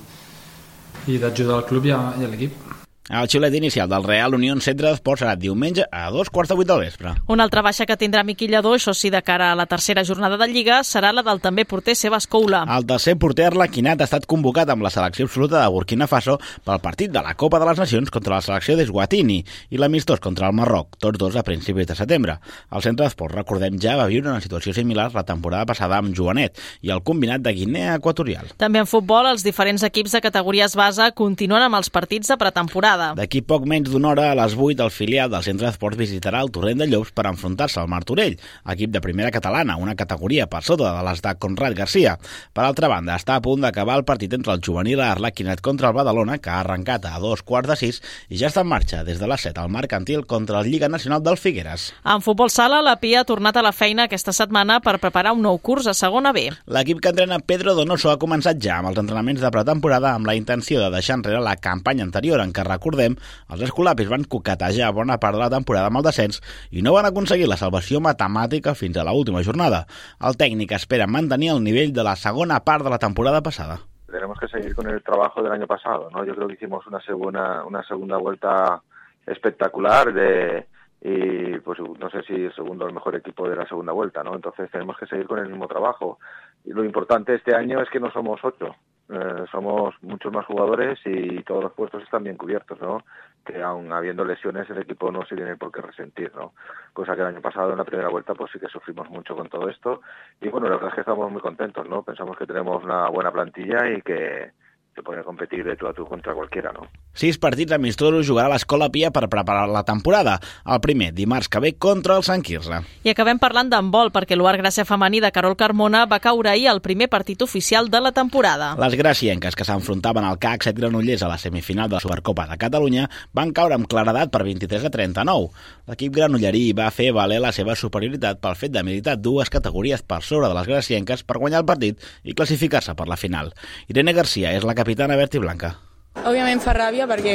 i 1.12 1.20
d'ajudar 1.20 1.60
al 1.60 1.68
club 1.68 1.90
i 1.90 1.96
a, 1.96 2.02
i 2.20 2.24
a 2.24 2.32
l'equip. 2.32 2.85
El 3.06 3.28
xiulet 3.30 3.54
inicial 3.54 3.86
del 3.86 4.02
Real 4.02 4.34
Unió 4.34 4.56
Centre 4.58 4.88
d'Esports 4.88 5.20
serà 5.22 5.36
diumenge 5.38 5.84
a 5.94 6.08
dos 6.10 6.26
quarts 6.26 6.50
de 6.50 6.56
vuit 6.58 6.66
del 6.66 6.80
vespre. 6.82 7.12
Una 7.30 7.44
altra 7.46 7.62
baixa 7.62 7.84
que 7.86 7.94
tindrà 7.96 8.24
Miqui 8.26 8.48
Lledó, 8.50 8.72
això 8.74 8.90
sí, 8.98 9.12
de 9.14 9.20
cara 9.22 9.52
a 9.52 9.54
la 9.54 9.68
tercera 9.70 10.02
jornada 10.02 10.34
de 10.40 10.48
Lliga, 10.50 10.80
serà 10.82 11.12
la 11.14 11.22
del 11.22 11.38
també 11.44 11.62
porter 11.64 11.94
Sebas 11.94 12.26
Coula. 12.26 12.64
El 12.66 12.86
tercer 12.88 13.14
porter 13.22 13.46
Arlequinat 13.46 14.00
ha 14.02 14.08
estat 14.08 14.26
convocat 14.26 14.72
amb 14.74 14.82
la 14.82 14.90
selecció 14.90 15.28
absoluta 15.28 15.60
de 15.60 15.68
Burkina 15.70 16.08
Faso 16.10 16.34
pel 16.64 16.80
partit 16.82 17.12
de 17.14 17.22
la 17.22 17.36
Copa 17.38 17.60
de 17.62 17.68
les 17.70 17.78
Nacions 17.78 18.10
contra 18.10 18.34
la 18.34 18.42
selecció 18.42 18.74
d'Esguatini 18.74 19.38
i 19.70 19.78
l'amistós 19.78 20.18
contra 20.18 20.50
el 20.50 20.58
Marroc, 20.58 20.98
tots 20.98 21.22
dos 21.22 21.38
a 21.38 21.44
principis 21.46 21.86
de 21.86 21.94
setembre. 21.94 22.40
El 22.72 22.82
Centre 22.82 23.06
d'Esports, 23.06 23.36
recordem, 23.38 23.78
ja 23.78 23.94
va 24.00 24.08
viure 24.10 24.32
una 24.32 24.42
situació 24.42 24.74
similar 24.74 25.12
la 25.14 25.22
temporada 25.22 25.70
passada 25.70 26.02
amb 26.02 26.10
Joanet 26.10 26.58
i 26.82 26.90
el 26.90 27.04
combinat 27.06 27.46
de 27.46 27.54
Guinea 27.54 27.94
Equatorial. 28.00 28.50
També 28.58 28.82
en 28.82 28.90
futbol, 28.90 29.30
els 29.30 29.46
diferents 29.46 29.86
equips 29.86 30.18
de 30.18 30.24
categories 30.26 30.74
base 30.74 31.12
continuen 31.14 31.68
amb 31.68 31.78
els 31.78 31.92
partits 31.94 32.34
de 32.34 32.40
pretemporada 32.40 32.95
temporada. 32.96 33.20
D'aquí 33.20 33.42
poc 33.42 33.66
menys 33.68 33.90
d'una 33.90 34.10
hora, 34.10 34.30
a 34.32 34.36
les 34.38 34.54
8, 34.56 34.82
el 34.82 34.90
filial 34.90 35.30
del 35.30 35.44
Centre 35.44 35.66
d'Esports 35.66 35.98
visitarà 35.98 36.40
el 36.42 36.50
Torrent 36.50 36.80
de 36.80 36.88
Llops 36.88 37.12
per 37.12 37.26
enfrontar-se 37.28 37.80
al 37.80 37.88
Martorell, 37.88 38.36
equip 38.72 38.92
de 38.92 39.00
primera 39.00 39.30
catalana, 39.30 39.76
una 39.76 39.96
categoria 39.96 40.46
per 40.46 40.62
sota 40.62 40.92
de 40.96 41.04
les 41.06 41.22
de 41.22 41.34
Conrad 41.38 41.76
Garcia. 41.76 42.16
Per 42.52 42.64
altra 42.64 42.88
banda, 42.88 43.16
està 43.16 43.36
a 43.36 43.42
punt 43.44 43.62
d'acabar 43.64 43.98
el 43.98 44.06
partit 44.08 44.32
entre 44.34 44.54
el 44.54 44.62
juvenil 44.64 45.00
Arlequinet 45.00 45.60
contra 45.60 45.90
el 45.90 45.96
Badalona, 45.96 46.38
que 46.38 46.50
ha 46.50 46.60
arrencat 46.60 47.06
a 47.06 47.18
dos 47.20 47.42
quarts 47.42 47.70
de 47.70 47.76
sis 47.76 48.02
i 48.28 48.40
ja 48.40 48.50
està 48.50 48.64
en 48.64 48.70
marxa 48.70 49.02
des 49.04 49.20
de 49.20 49.28
les 49.28 49.46
7 49.48 49.60
al 49.60 49.72
Mercantil 49.72 50.26
contra 50.26 50.60
el 50.60 50.70
Lliga 50.70 50.88
Nacional 50.88 51.22
del 51.22 51.38
Figueres. 51.38 51.92
En 52.04 52.22
futbol 52.22 52.50
sala, 52.50 52.82
la 52.82 52.96
Pia 53.00 53.22
ha 53.22 53.28
tornat 53.28 53.56
a 53.56 53.64
la 53.64 53.72
feina 53.72 54.06
aquesta 54.06 54.32
setmana 54.32 54.80
per 54.80 54.98
preparar 55.02 55.34
un 55.36 55.42
nou 55.44 55.58
curs 55.58 55.86
a 55.86 55.94
segona 55.94 56.32
B. 56.32 56.48
L'equip 56.72 57.00
que 57.02 57.12
entrena 57.12 57.40
Pedro 57.40 57.74
Donoso 57.76 58.10
ha 58.10 58.20
començat 58.20 58.60
ja 58.62 58.80
amb 58.80 58.90
els 58.90 59.00
entrenaments 59.00 59.42
de 59.42 59.50
pretemporada 59.52 60.14
amb 60.14 60.26
la 60.26 60.36
intenció 60.36 60.80
de 60.80 60.90
deixar 60.92 61.18
enrere 61.18 61.40
la 61.42 61.56
campanya 61.56 62.04
anterior 62.06 62.40
en 62.42 62.52
què, 62.52 62.64
recordem, 62.86 63.16
els 63.50 63.62
escolapis 63.66 64.08
van 64.10 64.24
coquetejar 64.30 64.92
bona 64.94 65.18
part 65.18 65.34
de 65.34 65.42
la 65.42 65.50
temporada 65.50 65.90
amb 65.90 65.98
el 65.98 66.06
descens 66.06 66.40
i 66.70 66.82
no 66.82 66.94
van 66.94 67.06
aconseguir 67.06 67.48
la 67.48 67.58
salvació 67.58 68.00
matemàtica 68.00 68.74
fins 68.74 68.96
a 68.96 69.04
la 69.04 69.12
última 69.12 69.42
jornada. 69.42 69.86
El 70.22 70.36
tècnic 70.38 70.72
espera 70.72 71.06
mantenir 71.06 71.50
el 71.50 71.62
nivell 71.64 71.92
de 71.92 72.04
la 72.04 72.16
segona 72.16 72.60
part 72.60 72.84
de 72.84 72.90
la 72.90 72.98
temporada 72.98 73.42
passada. 73.42 73.80
Tenemos 74.06 74.38
que 74.38 74.48
seguir 74.48 74.74
con 74.74 74.88
el 74.88 75.02
trabajo 75.02 75.42
del 75.42 75.52
año 75.52 75.66
pasado, 75.66 76.08
¿no? 76.10 76.24
Yo 76.24 76.34
creo 76.34 76.46
que 76.46 76.54
hicimos 76.54 76.86
una 76.86 77.00
segunda, 77.00 77.64
una 77.64 77.82
segunda 77.82 78.16
vuelta 78.18 78.80
espectacular 79.26 80.12
de, 80.14 80.66
y 81.02 81.58
pues 81.58 81.80
no 81.80 82.08
sé 82.10 82.22
si 82.22 82.48
segundo 82.50 82.86
el 82.86 82.94
mejor 82.94 83.16
equipo 83.16 83.48
de 83.48 83.56
la 83.56 83.66
segunda 83.66 83.92
vuelta, 83.92 84.22
¿no? 84.22 84.34
Entonces 84.36 84.70
tenemos 84.70 84.96
que 84.96 85.06
seguir 85.06 85.26
con 85.26 85.40
el 85.40 85.48
mismo 85.48 85.66
trabajo. 85.66 86.18
Y 86.64 86.72
lo 86.72 86.84
importante 86.84 87.34
este 87.34 87.54
año 87.54 87.82
es 87.82 87.90
que 87.90 88.00
no 88.00 88.12
somos 88.12 88.40
ocho, 88.44 88.76
eh, 89.08 89.44
somos 89.50 89.94
muchos 90.02 90.32
más 90.32 90.46
jugadores 90.46 90.98
y 91.04 91.42
todos 91.44 91.64
los 91.64 91.72
puestos 91.72 92.02
están 92.02 92.24
bien 92.24 92.36
cubiertos, 92.36 92.80
¿no? 92.80 93.04
Que 93.44 93.62
aún 93.62 93.92
habiendo 93.92 94.24
lesiones 94.24 94.68
el 94.70 94.78
equipo 94.78 95.12
no 95.12 95.24
se 95.26 95.36
tiene 95.36 95.56
por 95.56 95.70
qué 95.70 95.80
resentir, 95.80 96.32
¿no? 96.34 96.52
Cosa 96.92 97.14
que 97.14 97.20
el 97.20 97.28
año 97.28 97.40
pasado 97.40 97.72
en 97.72 97.78
la 97.78 97.84
primera 97.84 98.08
vuelta 98.08 98.34
pues 98.34 98.50
sí 98.52 98.58
que 98.58 98.68
sufrimos 98.68 99.08
mucho 99.10 99.36
con 99.36 99.48
todo 99.48 99.68
esto 99.68 100.00
y 100.40 100.48
bueno, 100.48 100.68
la 100.68 100.74
verdad 100.74 100.90
es 100.90 100.94
que 100.94 101.00
estamos 101.02 101.30
muy 101.30 101.40
contentos, 101.40 101.88
¿no? 101.88 102.02
Pensamos 102.02 102.36
que 102.36 102.46
tenemos 102.46 102.82
una 102.82 103.08
buena 103.08 103.30
plantilla 103.30 103.88
y 103.88 104.02
que 104.02 104.50
que 104.96 105.02
poder 105.02 105.22
competir 105.24 105.62
de 105.62 105.76
tu 105.76 105.86
a 105.86 105.92
tu 105.92 106.06
contra 106.06 106.34
qualquiera, 106.34 106.72
no? 106.72 106.88
Sis 107.16 107.38
partits 107.40 107.72
amistosos 107.72 108.26
jugarà 108.28 108.50
l'Escola 108.52 108.90
Pia 108.92 109.08
per 109.08 109.24
preparar 109.32 109.64
la 109.72 109.82
temporada. 109.88 110.36
El 110.68 110.82
primer, 110.84 111.14
dimarts 111.16 111.48
que 111.48 111.62
ve, 111.64 111.72
contra 111.80 112.18
el 112.20 112.24
Sant 112.26 112.44
Quirze. 112.44 112.82
I 113.08 113.12
acabem 113.14 113.40
parlant 113.40 113.70
d'handbol, 113.72 114.12
perquè 114.12 114.36
l'Uar 114.36 114.58
Gràcia 114.60 114.84
femení 114.84 115.22
de 115.24 115.30
Carol 115.32 115.56
Carmona 115.56 116.04
va 116.10 116.20
caure 116.20 116.52
ahir 116.52 116.68
al 116.68 116.82
primer 116.84 117.08
partit 117.08 117.40
oficial 117.40 117.88
de 117.88 118.02
la 118.04 118.12
temporada. 118.12 118.74
Les 118.76 118.98
gracienques 119.00 119.56
que 119.56 119.64
s'enfrontaven 119.64 120.28
al 120.28 120.36
CAC 120.42 120.68
7 120.68 120.76
Granollers 120.82 121.24
a 121.24 121.32
la 121.32 121.40
semifinal 121.40 121.88
de 121.88 121.96
la 121.96 122.02
Supercopa 122.04 122.46
de 122.50 122.60
Catalunya 122.60 123.08
van 123.32 123.54
caure 123.56 123.80
amb 123.80 123.88
claredat 123.88 124.28
per 124.34 124.44
23 124.44 124.84
a 124.84 124.92
39. 124.92 125.48
L'equip 125.88 126.12
granollerí 126.20 126.66
va 126.76 126.92
fer 126.92 127.14
valer 127.16 127.40
la 127.40 127.54
seva 127.56 127.78
superioritat 127.80 128.44
pel 128.44 128.60
fet 128.60 128.76
de 128.76 128.84
militar 128.84 129.16
dues 129.16 129.48
categories 129.48 130.04
per 130.04 130.20
sobre 130.20 130.52
de 130.52 130.60
les 130.60 130.68
gracienques 130.68 131.24
per 131.24 131.40
guanyar 131.40 131.64
el 131.64 131.70
partit 131.72 132.06
i 132.24 132.36
classificar-se 132.36 132.92
per 132.92 133.08
la 133.08 133.16
final. 133.16 133.54
Irene 133.88 134.12
Garcia 134.12 134.52
és 134.52 134.68
la 134.68 134.76
capitana 134.76 135.16
verd 135.16 135.40
i 135.40 135.46
blanca. 135.48 135.76
Òbviament 136.24 136.62
fa 136.64 136.72
ràbia 136.72 137.06
perquè 137.06 137.34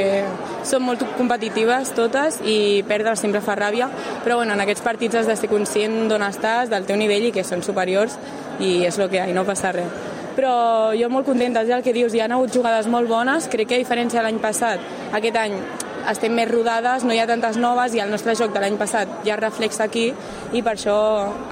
són 0.66 0.84
molt 0.88 1.04
competitives 1.18 1.94
totes 1.96 2.40
i 2.48 2.82
perdre 2.88 3.14
sempre 3.20 3.42
fa 3.46 3.56
ràbia, 3.56 3.88
però 4.24 4.40
bueno, 4.40 4.56
en 4.56 4.64
aquests 4.64 4.84
partits 4.84 5.20
has 5.20 5.30
de 5.30 5.36
ser 5.38 5.50
conscient 5.52 6.08
d'on 6.10 6.26
estàs, 6.26 6.72
del 6.72 6.88
teu 6.90 6.98
nivell 6.98 7.30
i 7.30 7.36
que 7.36 7.46
són 7.46 7.62
superiors 7.62 8.18
i 8.60 8.82
és 8.88 8.98
el 8.98 9.10
que 9.10 9.20
hi 9.20 9.24
ha 9.24 9.38
no 9.38 9.46
passa 9.46 9.72
res. 9.76 10.10
Però 10.36 10.92
jo 10.98 11.10
molt 11.12 11.28
contenta, 11.28 11.62
és 11.62 11.72
el 11.76 11.84
que 11.86 11.94
dius, 11.94 12.16
hi 12.16 12.24
ha 12.24 12.30
hagut 12.32 12.54
jugades 12.56 12.88
molt 12.88 13.10
bones, 13.10 13.48
crec 13.52 13.70
que 13.70 13.80
a 13.80 13.84
diferència 13.84 14.22
de 14.22 14.28
l'any 14.28 14.42
passat, 14.44 14.84
aquest 15.14 15.38
any 15.38 15.58
estem 16.10 16.34
més 16.34 16.50
rodades, 16.50 17.06
no 17.06 17.14
hi 17.14 17.22
ha 17.22 17.30
tantes 17.30 17.62
noves 17.62 17.94
i 17.94 18.02
el 18.02 18.10
nostre 18.12 18.36
joc 18.36 18.54
de 18.56 18.64
l'any 18.64 18.78
passat 18.80 19.22
ja 19.28 19.38
reflexa 19.38 19.86
aquí 19.86 20.10
i 20.52 20.62
per 20.62 20.76
això 20.76 21.00